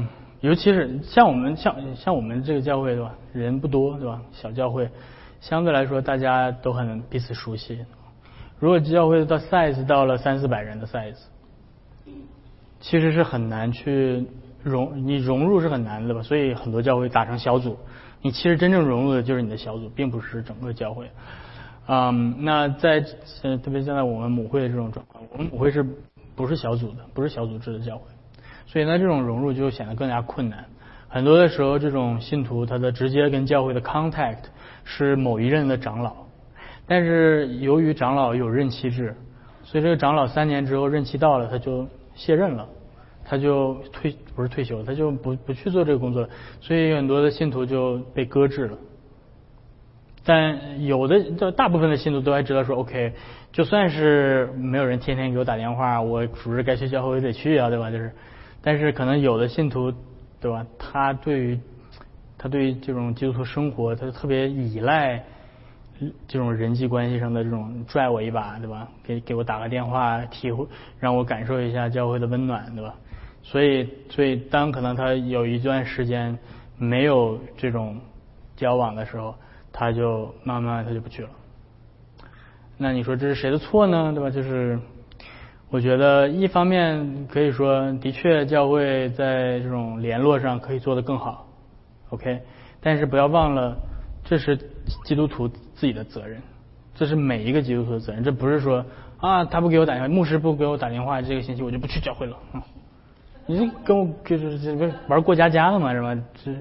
[0.40, 3.14] 尤其是像我们像像我们这个教会对吧？
[3.32, 4.20] 人不多对吧？
[4.32, 4.88] 小教会
[5.40, 7.78] 相对来说大家都很彼此熟悉。
[8.58, 11.20] 如果教会的 size 到了三四百人的 size，
[12.80, 14.26] 其实是很难去
[14.62, 17.78] 融你融入是很难的吧，所以很多教会打成小组。
[18.22, 21.08] 你其实真正融入的就是你的小组，并不是整个教会。
[21.86, 23.04] 嗯，那在
[23.42, 25.84] 呃特别现在我们母会的这种状况，我们母会是
[26.34, 28.04] 不是小组的，不是小组制的教会，
[28.66, 30.64] 所以呢这种融入就显得更加困难。
[31.08, 34.44] 很多的时候，这种信徒他的直接跟教会的 contact
[34.84, 36.14] 是某一任的长老，
[36.86, 39.14] 但是由于长老有任期制，
[39.62, 42.68] 所以这个长老三年之后任期到了，他就卸任了。
[43.26, 46.28] 他就退不是退休，他就不不去做这个工作了，
[46.60, 48.76] 所以很多的信徒就被搁置了。
[50.24, 53.12] 但有的就大部分的信徒都还知道说，OK，
[53.52, 57.90] 就算是没有人天天给我打电话，我主日该去教会也得去啊，对吧？
[57.90, 58.10] 就是，
[58.62, 59.92] 但是可能有的信徒，
[60.40, 60.66] 对吧？
[60.78, 61.60] 他对于
[62.38, 65.22] 他对于这种基督徒生活，他特别依赖
[66.26, 68.88] 这种人际关系上的这种拽我一把，对吧？
[69.02, 70.66] 给给我打个电话，体会
[70.98, 72.94] 让我感受一下教会的温暖，对吧？
[73.42, 76.38] 所以，所以当可能他有一段时间
[76.78, 78.00] 没有这种
[78.56, 79.34] 交往的时候，
[79.74, 81.28] 他就慢慢他就不去了。
[82.78, 84.12] 那你说这是谁的错呢？
[84.14, 84.30] 对吧？
[84.30, 84.78] 就是
[85.68, 91.48] 我觉得一方面可以说，的确教会在这种联络上可以做得更好
[92.10, 92.40] ，OK。
[92.80, 93.76] 但是不要忘了，
[94.24, 94.56] 这是
[95.04, 96.40] 基督徒自己的责任，
[96.94, 98.22] 这是每一个基督徒的责任。
[98.22, 98.86] 这不是说
[99.18, 102.36] 啊，他不给我打电话，牧师不给我打电话，这个星期我就不去教会了。
[102.54, 102.62] 嗯
[103.46, 105.92] 你这跟我就是这不是玩过家家的吗？
[105.92, 106.16] 是吧？
[106.42, 106.52] 这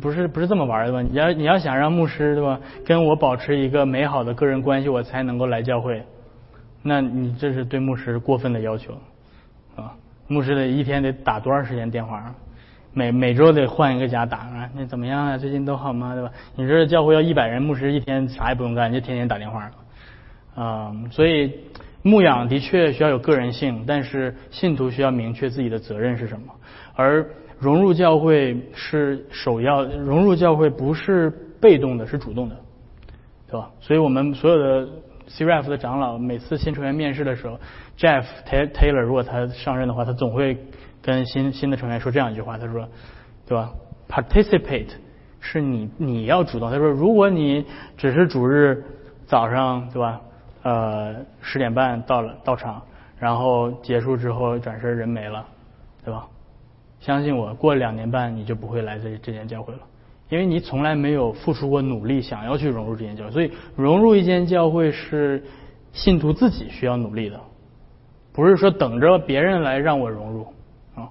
[0.00, 1.02] 不是不是这么玩的吧？
[1.02, 6.02] 你要你要想让牧师对吧，跟我保持一个美好的个人关系，我才能够来教会。
[6.82, 8.94] 那你这是对牧师过分的要求
[9.76, 9.92] 啊！
[10.28, 12.34] 牧师得一天得打多长时间电话？
[12.92, 14.70] 每每周得换一个家打啊？
[14.74, 15.38] 那怎么样啊？
[15.38, 16.14] 最近都好吗？
[16.14, 16.30] 对吧？
[16.56, 19.70] 你这教会要一百人，牧师一天啥也不用干，就天天打电话
[20.54, 20.92] 啊！
[21.10, 21.52] 所以。
[22.04, 26.52] 牧养的确需要有个人性，但是信徒需要明确自己的责任是什么。
[26.96, 27.24] 而
[27.62, 32.56] 融入教会是首要，融入教会不是被动的，是主动的，
[33.46, 33.70] 对吧？
[33.80, 34.88] 所以我们所有的
[35.28, 37.60] CRF 的长老，每次新成员面试的时候
[37.96, 40.58] ，Jeff Taylor 如果他上任的话，他总会
[41.00, 42.88] 跟新新的成员说这样一句话，他说，
[43.46, 43.72] 对吧
[44.08, 44.88] ？Participate
[45.38, 46.68] 是你你要主动。
[46.68, 47.64] 他说，如果你
[47.96, 48.84] 只是主日
[49.24, 50.20] 早上，对吧？
[50.64, 52.82] 呃，十点半到了到场，
[53.20, 55.46] 然后结束之后转身人没了，
[56.04, 56.26] 对吧？
[57.02, 59.80] 相信我，过两年半你就不会来这这间教会了，
[60.30, 63.30] 因为你从来没有付出过努力想要去融入这间教会。
[63.32, 65.42] 所以融入一间教会是
[65.92, 67.40] 信徒自己需要努力的，
[68.32, 70.46] 不是说等着别人来让我融入
[70.94, 71.10] 啊。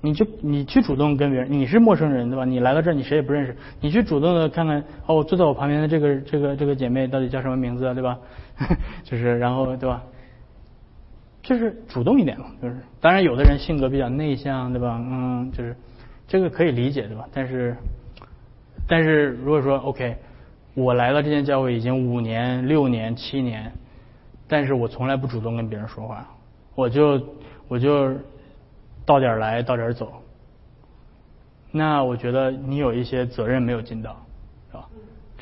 [0.00, 2.44] 你就你去主动跟别人，你是陌生人对吧？
[2.44, 8.16] 你来到这儿你谁也不认识，你去主动的看看哦，坐在我旁边的这个这个这个姐妹到底叫什么名字对吧？
[9.02, 10.04] 就是，然后对吧？
[11.42, 12.76] 就是主动一点嘛，就是。
[13.00, 14.96] 当然，有的人性格比较内向，对吧？
[15.00, 15.76] 嗯，就是
[16.28, 17.28] 这个可以理解，对吧？
[17.32, 17.76] 但是，
[18.86, 20.16] 但是如果说 OK，
[20.74, 23.72] 我来了这间教会已经五年、六年、七年，
[24.46, 26.26] 但是我从来不主动跟别人说话，
[26.74, 27.20] 我就
[27.68, 28.14] 我就
[29.04, 30.12] 到点来到点走，
[31.72, 34.16] 那我觉得你有一些责任没有尽到，
[34.70, 34.88] 是吧？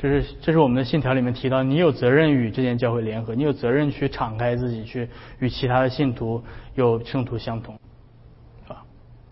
[0.01, 6.43] 这是这是我们的信条里面提到，你有责任与这间教会联合，你有责任去敞开自己，去与其他的信徒
[6.73, 7.79] 有圣徒相同，
[8.63, 8.83] 是吧？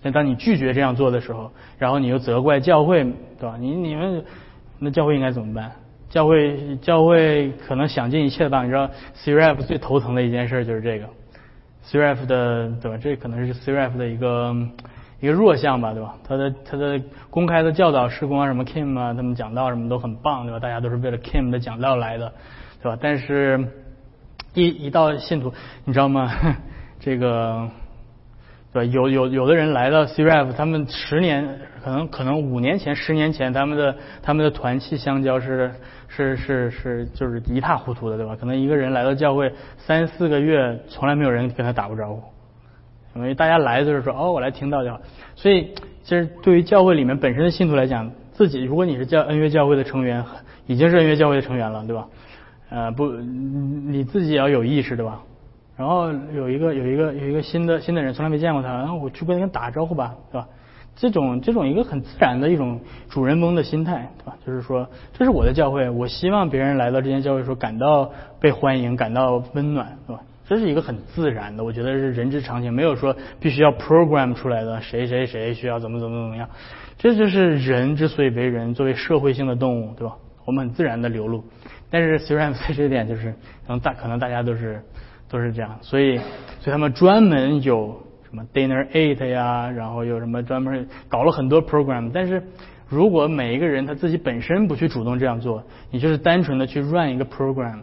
[0.04, 3.04] 但当你拒绝这样做的时候，然后你又责怪教会，
[3.40, 3.58] 对吧？
[3.60, 4.24] 你你们
[4.78, 5.72] 那教会应该怎么办？
[6.12, 8.66] 教会教会可能想尽一切的办法。
[8.66, 8.92] 你知道
[9.24, 11.10] CRF 最头疼的一件事就是这个
[11.88, 12.98] ，CRF 的对吧？
[13.02, 14.56] 这可能是 CRF 的一个。
[15.20, 16.16] 一个弱项吧，对吧？
[16.28, 20.60] 他的他的公开的教导施工啊，什么 Kim 啊，他们讲道什么都很棒，对吧？
[20.60, 22.32] 大家都是为了 Kim 的讲道来的，
[22.82, 22.98] 对吧？
[23.02, 23.68] 但是，
[24.54, 25.54] 一一到信徒，
[25.84, 26.32] 你知道吗？
[27.02, 27.70] 这个，
[28.72, 28.92] 对吧？
[28.92, 35.72] 有有有的人来到 CRF，他们十年，可能可能五年前、十年前，他们的他们的团契相交是
[36.08, 38.38] 是是是就是一塌糊涂的，对吧？
[38.40, 42.24] 可能一个人来到教会三四个月，从来没有人跟他打过招呼。
[43.16, 45.00] 因为大家来就是说，哦，我来听道就好。
[45.36, 50.24] 所以，其实对于教会里面本身的信徒来讲，自己如果你是教恩约教会的成员，
[50.68, 52.08] 已经是恩约教会的成员了，对吧？
[52.70, 55.22] 呃，不，你自己也要有意识，对吧？
[55.76, 60.48] 然后有一个有一个有一个新的新的人，从来没见过他，然后我去跟他打招呼吧，对吧？
[60.96, 64.38] 这种这种一个很自然的一种主人翁的心态，对吧？
[64.46, 70.22] 就是说，这是我的教会，我希望别人来到这间教会时候感到被欢迎，感到温暖，对吧？
[70.50, 76.50] 这是一个很自然的，我觉得是人之常情，没有说必须要 program 出来的，谁谁谁需要怎么怎么怎么样，
[76.98, 80.16] 这就是人之所以为人，作为社会性的动物，对吧？
[80.46, 81.44] 我们很自然的流露。
[81.92, 83.32] 但是虽然在这点就是，
[83.68, 84.82] 可能大可能大家都是
[85.30, 86.18] 都是这样，所以
[86.60, 92.10] 所以他们专门有什么 dinner eight 呀，然后有什么专门搞了很多 program。
[92.12, 92.42] 但是
[92.88, 97.82] 如果每一个人他自己本身不去主动这样做，你就是单纯的去 run 一个 program，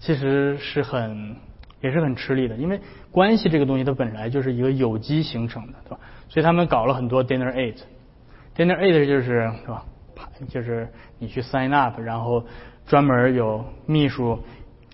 [0.00, 1.36] 其实是很
[1.80, 6.00] 也是很吃力的，因为关系这个东西它本来就是一个有机形成的，对吧？
[6.28, 7.76] 所以他们搞了很多 dinner eight。
[8.56, 9.84] dinner eight 就是是吧？
[10.48, 12.44] 就是你去 sign up，然后
[12.86, 14.40] 专门有秘书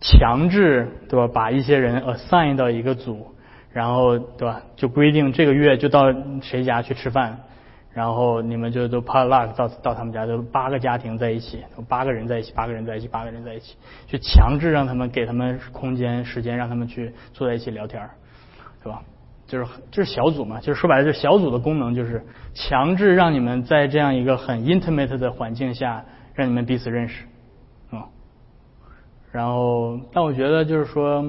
[0.01, 3.35] 强制对吧，把一些人 assign 到一个组，
[3.73, 6.13] 然后对吧，就规定这个月就到
[6.43, 7.41] 谁家去吃饭，
[7.95, 13.77] 然后你们就都 pot luck 到到他们家，就八个家庭在一起，八个人在一起，八个人在一起，八个人在一起，
[14.09, 18.03] 去强制让他们给他们空间时间，让他们去坐在一起聊天，
[18.83, 19.01] 是吧？
[19.47, 22.25] 就是就是小组嘛，就是说白了，就是小组的功能就是
[22.55, 27.27] 强制让你们在这样一个很 intimate 的环境下，让你们彼此认识，
[27.91, 28.09] 啊，
[29.31, 31.23] 然后但我觉得就是说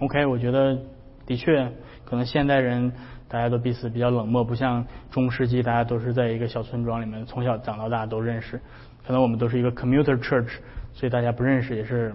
[0.00, 0.78] ，OK，我觉得
[1.24, 1.72] 的确
[2.04, 2.92] 可能现代人
[3.28, 8.60] 大家都彼此比较冷漠，不像中世纪大家都是在一个小村庄里面从小长到大都认识，
[9.06, 10.50] 可能我们都是一个 commuter church，
[10.92, 12.14] 所以大家不认识也是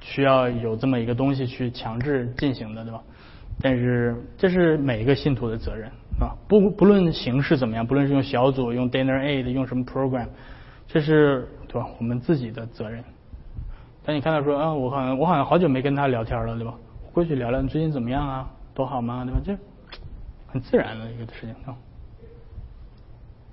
[0.00, 3.00] 需要有这么一个东西去强制进行的，对吧？
[3.60, 5.88] 但是这是每一个信徒的责任
[6.20, 10.28] 啊，不不论形式怎么样，不论是用小组、用 dinner aid、用什么 program，
[10.86, 11.88] 这是对吧？
[11.98, 13.02] 我们自己的责任。
[14.04, 16.74] 但你看到说啊，我好像我好像好久没跟他聊天了，对吧？
[17.12, 18.48] 过去聊聊你最近怎么样啊？
[18.74, 19.24] 多好吗？
[19.24, 19.40] 对吧？
[19.44, 19.52] 这
[20.48, 21.76] 很自然的一个事情啊。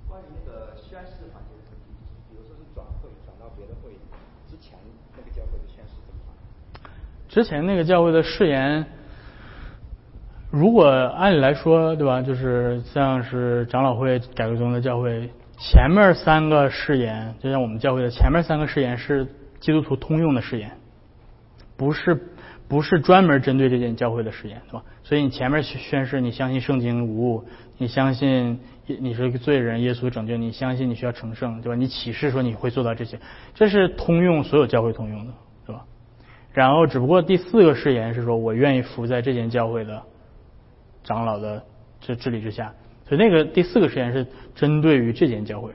[0.08, 1.94] 关于那个宣誓环节的问题，
[2.28, 3.92] 比如说是转会转到别的会
[4.50, 4.76] 之前，
[5.16, 6.90] 那个教会的宣誓怎么？
[7.28, 8.84] 之前那个教会的誓言。
[10.48, 12.22] 如果按理来说，对吧？
[12.22, 15.28] 就是像是长老会改革中的教会，
[15.58, 19.26] 前面三个誓言，就像我们教会的前面三个誓言是
[19.60, 20.70] 基督徒通用的誓言，
[21.76, 22.14] 不是
[22.68, 24.84] 不是专门针对这件教会的誓言，对吧？
[25.04, 27.44] 所以你前面宣誓，你相信圣经无误，
[27.78, 31.76] 你相信你是个罪人，耶稣拯救你，相信你需要成圣，对吧？
[31.76, 33.18] 你启示说你会做到这些，
[33.54, 35.32] 这是通用所有教会通用的，
[35.66, 35.84] 对吧？
[36.52, 40.02] 然后只不过第四个誓言是说我愿意服在这间教会的。
[41.08, 41.62] 长老的
[42.00, 42.74] 这治理之下，
[43.08, 45.70] 所以那个第四个誓言是针对于这间教会。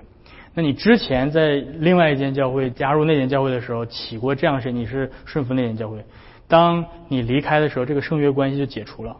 [0.53, 6.03] 那你之前在另外一间教会加入那间教会的时候起过这样事，你是顺服那间教会。
[6.51, 9.15] 当你离开的时候，这个圣约关系就解除了，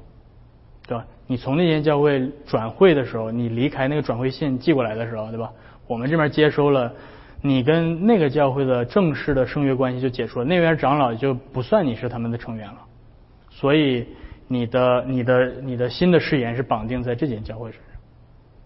[0.86, 1.06] 对吧？
[1.26, 5.50] 你从那间教会转会的时候，你离开那个转会信寄过来的时候，对吧？
[5.88, 6.94] 我们这边接收了，
[7.42, 12.80] 你跟那个教会的正式的圣约关系就解除了，那边长老就不算你是他们的成员了，
[13.50, 14.06] 所以。
[14.54, 17.80] 你的你的你的新的誓言是绑定在这间教会身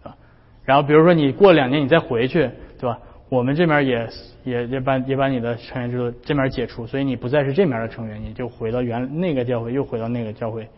[0.01, 0.17] 上，啊，
[0.63, 2.49] 然后比如说你过两年你再回去，
[2.79, 2.97] 对吧？
[3.29, 4.09] 我们这边也
[4.43, 10.69] 也也把也把你的成员制度这边解除，所以你不再是这面的成员，你就回到原那个教会，又回到那个教会，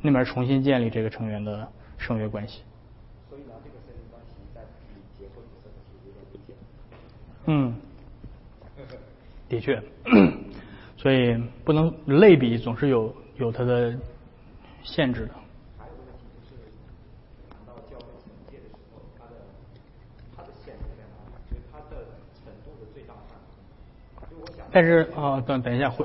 [0.00, 2.62] 那边重新建立这个成员的圣约关系。
[3.28, 4.60] 所以呢，这个圣约关系在
[4.94, 6.54] 你结婚的时候有点危险。
[7.46, 7.74] 嗯，
[9.48, 9.82] 的确，
[10.96, 13.96] 所以不能类比，总是有有它的。
[14.88, 15.34] 限制的。
[15.76, 16.62] 还有个问题就是，
[17.50, 19.32] 谈到教会惩戒的时候，它的
[20.36, 21.42] 它的限制在哪里？
[21.50, 22.06] 就是它的
[22.38, 24.30] 程度的最大范围。
[24.30, 24.55] 就我想。
[24.70, 26.04] 但是啊，等等一下会。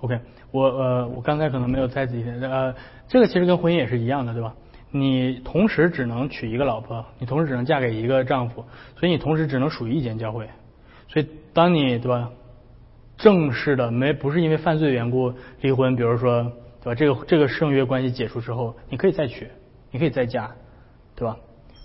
[0.00, 0.20] OK，
[0.50, 2.74] 我呃，我刚才可能没有再仔细呃，
[3.08, 4.54] 这个其实跟婚姻也是一样的，对吧？
[4.90, 8.64] 你同时只能娶一个老婆，你同时只能嫁给一个丈夫，
[8.96, 10.48] 所以你同时只能属于一间教会。
[11.08, 12.30] 所以当你对吧？
[13.16, 16.94] 正式的没不是因为犯罪缘故离婚，比如说对吧？
[16.94, 19.48] 这个这个圣约关系解除之后，你可以再娶，
[19.92, 20.50] 你可以再嫁，
[21.14, 21.36] 对吧？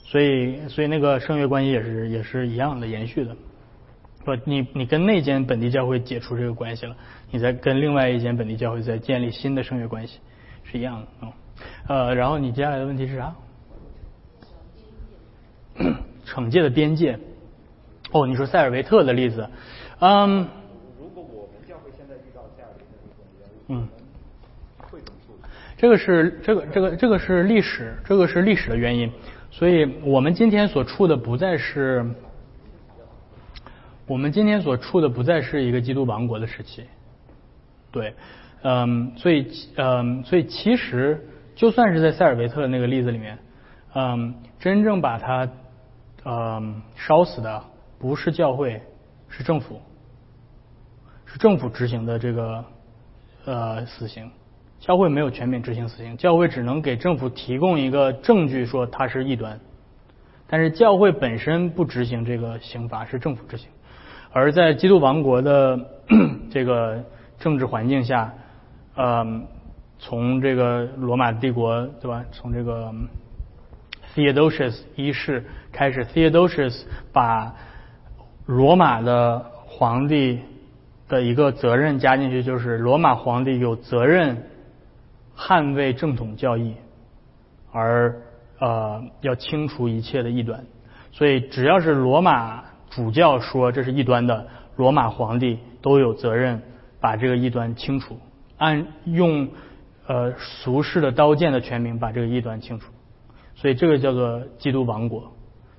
[0.06, 3.36] 所以所以那个圣约关系也是也是一样的延续的，
[4.24, 6.96] 不你你跟那间本地教会解除这个关系了，
[7.32, 10.20] 你再跟另外一间本地教会再建立新的圣约关系
[10.64, 11.34] 是一样的啊。
[11.88, 13.36] 呃，然后你接下来的问题是啥？
[16.26, 17.18] 惩戒的边界。
[18.12, 19.50] 哦，你说塞尔维特的例子，
[20.00, 20.48] 嗯。
[23.72, 23.88] 嗯，
[25.78, 29.12] 这个是这个这个这个是历史，这个是历史的原因，
[29.52, 32.04] 所以我们今天所处的不再是，
[34.10, 36.84] 我们今天所处的不再是一个基督王国的时期，
[37.92, 38.16] 对，
[38.64, 43.38] 嗯，所以嗯，所以其实就算是在塞尔维特的那个例子里面，
[43.94, 45.48] 嗯，真正把他
[46.26, 47.64] 嗯烧死的
[48.00, 48.82] 不是教会，
[49.28, 49.80] 是政府，
[51.26, 52.66] 是政府执行的这个。
[53.46, 54.30] 呃，死刑，
[54.80, 59.60] 教会没有全面执行死刑，教会只能给政府提供一个证据说他是异端，
[60.46, 63.70] 但是教会本身不执行这个刑罚，是政府执行。
[64.32, 65.80] 而在基督王国的
[66.52, 67.04] 这个
[67.40, 68.34] 政治环境下，
[68.96, 69.26] 呃，
[69.98, 72.24] 从这个罗马帝国对吧？
[72.32, 72.94] 从这个
[74.16, 77.56] Theodosius 一世开始，Theodosius 把
[78.46, 80.42] 罗马的皇帝
[81.08, 84.44] 的一个责任加进去，就是罗马皇帝有责任
[85.36, 86.76] 捍卫正统教义，
[87.72, 88.22] 而
[88.60, 90.64] 呃要清除一切的异端。
[91.12, 96.62] 所以只要是罗马主教说这是异端的，罗马皇帝都有责任
[97.00, 98.20] 把这个异端清除，
[98.58, 99.50] 按用
[100.08, 102.92] 呃俗世的刀剑的全名把这个异端清除。
[103.56, 105.32] 所以这个叫做基督王国。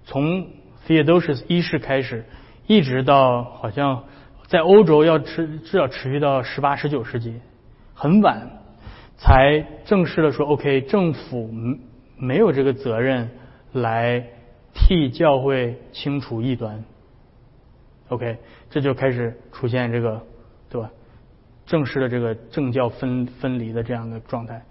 [0.04, 0.46] 从
[0.86, 2.24] Theodosius 一世开始，
[2.66, 4.04] 一直到好像
[4.46, 7.40] 在欧洲要持至少持续到十八、十九世纪，
[7.94, 8.50] 很晚
[9.16, 11.50] 才正式的说 OK，政府
[12.16, 13.30] 没有这个责任
[13.72, 14.26] 来
[14.74, 16.84] 替教会清除异端。
[18.10, 18.38] OK，
[18.68, 20.20] 这就开始出现这个
[20.68, 20.90] 对吧？
[21.66, 24.62] 正式的这个政教分分离的这样的状态。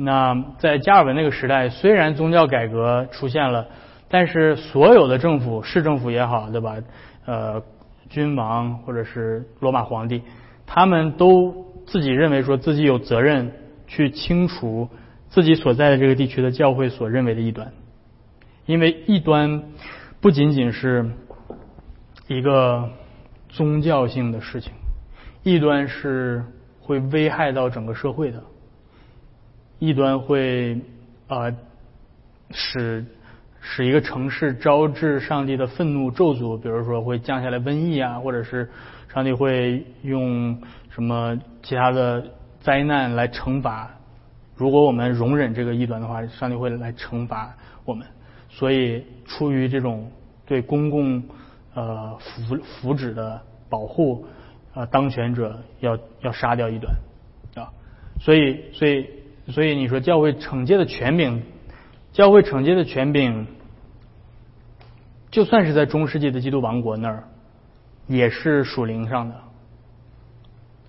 [0.00, 3.66] 那在加尔文那个时代，虽然宗教改革出现了，
[4.08, 6.76] 但是所有的政府，市政府也好，对吧？
[7.26, 7.60] 呃，
[8.08, 10.22] 君王或者是罗马皇帝，
[10.66, 13.50] 他们都自己认为说自己有责任
[13.88, 14.88] 去清除
[15.28, 17.72] 自己所在的这个地区的教会所认为的异端，
[18.66, 19.64] 因为异端
[20.20, 21.10] 不仅仅是
[22.28, 22.88] 一个
[23.48, 24.70] 宗教性的事情，
[25.42, 26.44] 异端是
[26.80, 28.42] 会危害到整个社会的。
[29.78, 30.78] 异端会
[31.26, 31.50] 啊
[32.50, 33.04] 使
[33.60, 38.68] 使一个城市招致上帝的愤怒咒诅，比如说会降下来瘟疫啊，或者是
[39.12, 40.60] 上帝会用
[40.90, 42.22] 什么其他的
[42.60, 43.90] 灾难来惩罚。
[44.54, 47.56] 如果我们容忍这个异端的话，上帝会来惩罚
[47.86, 48.06] 我们。
[48.50, 50.10] 所以出于这种
[50.44, 51.22] 对公共
[51.80, 54.26] 呃福福祉的保护，
[54.74, 56.92] 呃当权者要要杀掉一端
[57.54, 57.70] 啊。
[58.20, 59.10] 所以所以。
[59.50, 61.42] 所以你说教会惩戒的权柄，
[62.12, 63.46] 教会惩戒的权柄，
[65.30, 67.24] 就算是在中世纪的基督王国那儿，
[68.08, 69.36] 也是属灵上的。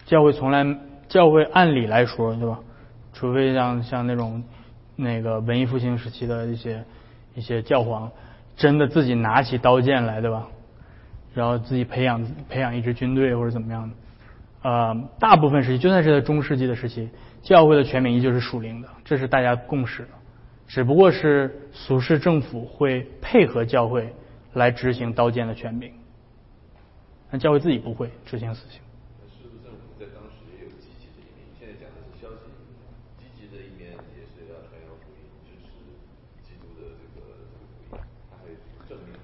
[0.04, 0.78] 教会从来，
[1.08, 2.60] 教会按理来说，对吧？
[3.14, 4.44] 除非像像那种
[4.98, 6.84] 那个文艺复兴时期的一些
[7.36, 8.12] 一些教皇，
[8.58, 10.48] 真的自己拿起刀剑来，对吧？
[11.34, 13.96] 然后自己培养培养一支军队或者怎么样的。
[14.62, 17.10] 呃，大部分时期，就算是在中世纪的时期。
[17.42, 20.10] 教会的权柄依旧是属灵的，这是大家共识的，
[20.68, 24.14] 只不过是俗世政府会配合教会
[24.52, 25.90] 来执行刀剑的权柄，
[27.32, 28.82] 但教会自己不会执行死刑。
[29.26, 32.52] 世俗政府在当时也有积极的一面，现在讲的是消极，
[33.24, 35.72] 积极的一面也是要传扬福音，支持
[36.44, 37.40] 基督的这个
[37.88, 38.56] 福音，它还有
[38.90, 39.16] 正面。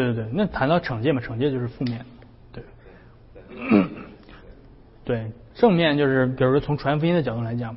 [0.00, 2.04] 对对对，那谈到惩戒嘛，惩戒就是负面，
[2.52, 2.62] 对。
[5.04, 5.30] 对。
[5.54, 7.74] 正面就是，比如说从传福音的角度来讲，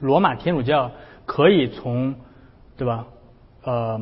[0.00, 0.90] 罗马天主教
[1.26, 2.14] 可以从，
[2.78, 3.06] 对吧？
[3.62, 4.00] 呃，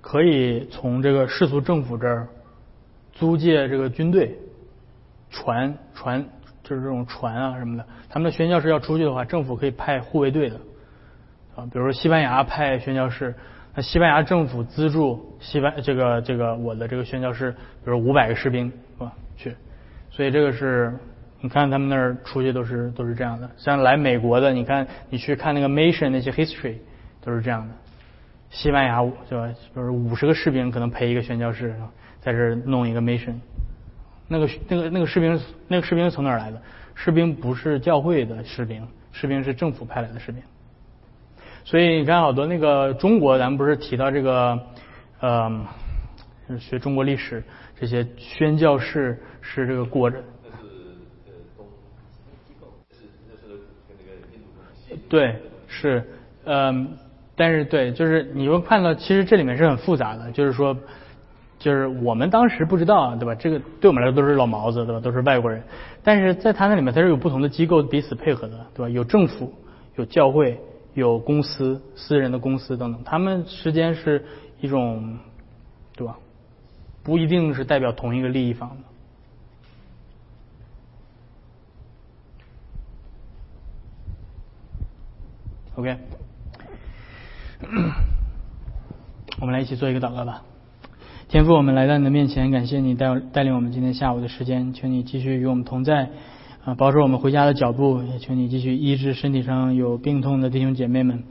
[0.00, 2.26] 可以从这个世俗政府这儿
[3.12, 4.36] 租借这个军队、
[5.30, 6.26] 船、船，
[6.64, 7.86] 就是这种船啊什么的。
[8.08, 10.56] 他们的宣教士要出去的话，政府可以派护卫队的
[11.54, 11.62] 啊。
[11.72, 13.36] 比如说西班牙派宣教士，
[13.76, 19.54] 那西班牙政府资助西班这个这个我的这个宣教士，比如五百个士兵啊去，
[20.10, 20.92] 所以这个是。
[21.38, 26.76] 你看他们那儿出去都是都是这样的，像来美国的，你看你去看那个 mission 那些 history
[27.20, 27.74] 都是这样的。
[28.48, 29.54] 西班牙对吧？
[29.74, 31.74] 就是五十个士兵可能陪一个宣教士，
[32.20, 33.34] 在这弄一个 mission。
[34.26, 36.60] 那个那个那个士兵那个士兵是从哪儿来的？
[36.94, 40.42] 士兵不是教会的士兵，士兵是政府派来的士兵。
[41.66, 44.56] 所以你看好多那个中国，咱们不是提到这个
[45.18, 45.50] 呃，
[46.60, 47.42] 学中国历史
[47.74, 50.22] 这些宣教士是这个过着。
[55.08, 55.34] 对，
[55.66, 56.08] 是，
[56.44, 56.96] 嗯，
[57.34, 60.76] 但是对，就是你会看到，其实这里面是很复杂的，就是说，
[61.58, 63.34] 就是我们当时不知道，对吧？
[63.34, 65.00] 这个对我们来说都是老毛子，对吧？
[65.00, 65.60] 都是外国人，
[66.04, 68.88] 但是在他那里面，它是有不同的机构彼此配合的，对吧？
[68.88, 69.52] 有政府，
[69.96, 70.56] 有教会，
[70.96, 74.24] 有公司，私人的公司等等，他们之间是
[74.60, 75.18] 一种，
[75.94, 76.16] 对吧？
[77.04, 78.76] 不一定是代表同一个利益方的。
[85.76, 85.98] OK，
[89.38, 90.42] 我们来一起做一个祷告吧。
[91.28, 96.08] 天父，我们来到你的面前，感谢你带带领我们今天下午的时间，请你继续与我们同在，
[96.66, 101.22] 啊，保守我们回家的脚步，也请你继续医治身体上有病痛的弟兄姐妹们。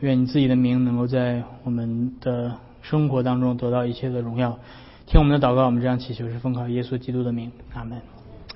[0.00, 4.58] 愿你自己的名能够在我们的生活当中得到一切的荣耀。
[5.04, 8.00] 听我们的祷告，我们这样祈求是奉靠耶稣基督的名，阿门。